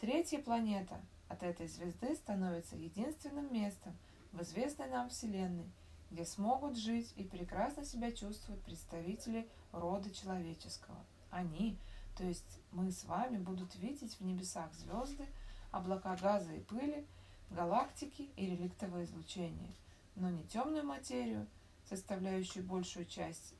третья 0.00 0.38
планета 0.38 1.00
от 1.28 1.42
этой 1.42 1.66
звезды 1.66 2.14
становится 2.14 2.76
единственным 2.76 3.52
местом 3.52 3.96
в 4.32 4.42
известной 4.42 4.88
нам 4.88 5.10
Вселенной, 5.10 5.70
где 6.10 6.24
смогут 6.24 6.76
жить 6.76 7.12
и 7.16 7.24
прекрасно 7.24 7.84
себя 7.84 8.12
чувствовать 8.12 8.62
представители 8.62 9.48
рода 9.72 10.10
человеческого. 10.10 11.04
Они– 11.30 11.76
то 12.20 12.26
есть 12.26 12.60
мы 12.72 12.90
с 12.92 13.04
вами 13.04 13.38
будут 13.38 13.74
видеть 13.76 14.18
в 14.20 14.20
небесах 14.20 14.72
звезды, 14.74 15.26
облака 15.70 16.14
газа 16.16 16.52
и 16.52 16.60
пыли, 16.60 17.06
галактики 17.50 18.28
и 18.36 18.46
реликтовое 18.46 19.04
излучение, 19.04 19.70
но 20.16 20.30
не 20.30 20.44
темную 20.44 20.84
материю, 20.84 21.46
составляющую 21.88 22.64
большую 22.64 23.06
часть 23.06 23.54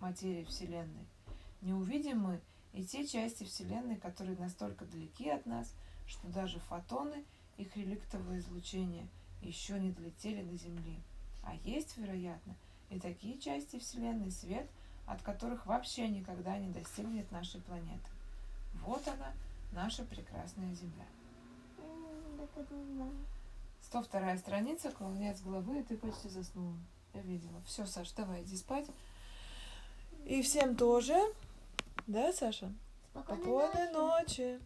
материи 0.00 0.44
Вселенной. 0.44 1.06
Не 1.62 1.72
увидим 1.72 2.20
мы 2.20 2.40
и 2.72 2.84
те 2.84 3.06
части 3.06 3.44
Вселенной, 3.44 3.96
которые 3.96 4.36
настолько 4.38 4.84
далеки 4.84 5.28
от 5.28 5.46
нас, 5.46 5.74
что 6.06 6.28
даже 6.28 6.60
фотоны 6.60 7.24
их 7.56 7.76
реликтового 7.76 8.38
излучения 8.38 9.06
еще 9.42 9.78
не 9.78 9.90
долетели 9.90 10.42
до 10.42 10.56
Земли. 10.56 11.00
А 11.42 11.54
есть, 11.64 11.96
вероятно, 11.96 12.54
и 12.90 12.98
такие 12.98 13.38
части 13.38 13.78
Вселенной, 13.78 14.30
свет– 14.30 14.68
от 15.06 15.22
которых 15.22 15.66
вообще 15.66 16.08
никогда 16.08 16.58
не 16.58 16.68
достигнет 16.68 17.30
нашей 17.30 17.60
планеты. 17.60 18.10
Вот 18.84 19.06
она, 19.06 19.32
наша 19.72 20.04
прекрасная 20.04 20.74
Земля. 20.74 21.06
102 23.82 24.36
страница, 24.38 24.90
конец 24.90 25.40
главы, 25.40 25.80
и 25.80 25.82
ты 25.82 25.96
почти 25.96 26.28
заснула. 26.28 26.76
Я 27.14 27.22
видела. 27.22 27.62
Все, 27.66 27.86
Саш, 27.86 28.10
давай, 28.12 28.42
иди 28.42 28.56
спать. 28.56 28.86
И 30.24 30.42
всем 30.42 30.76
тоже. 30.76 31.16
Да, 32.06 32.32
Саша? 32.32 32.72
Спокойной, 33.10 33.42
Спокойной 33.42 33.92
ночи. 33.92 34.40
ночи. 34.40 34.60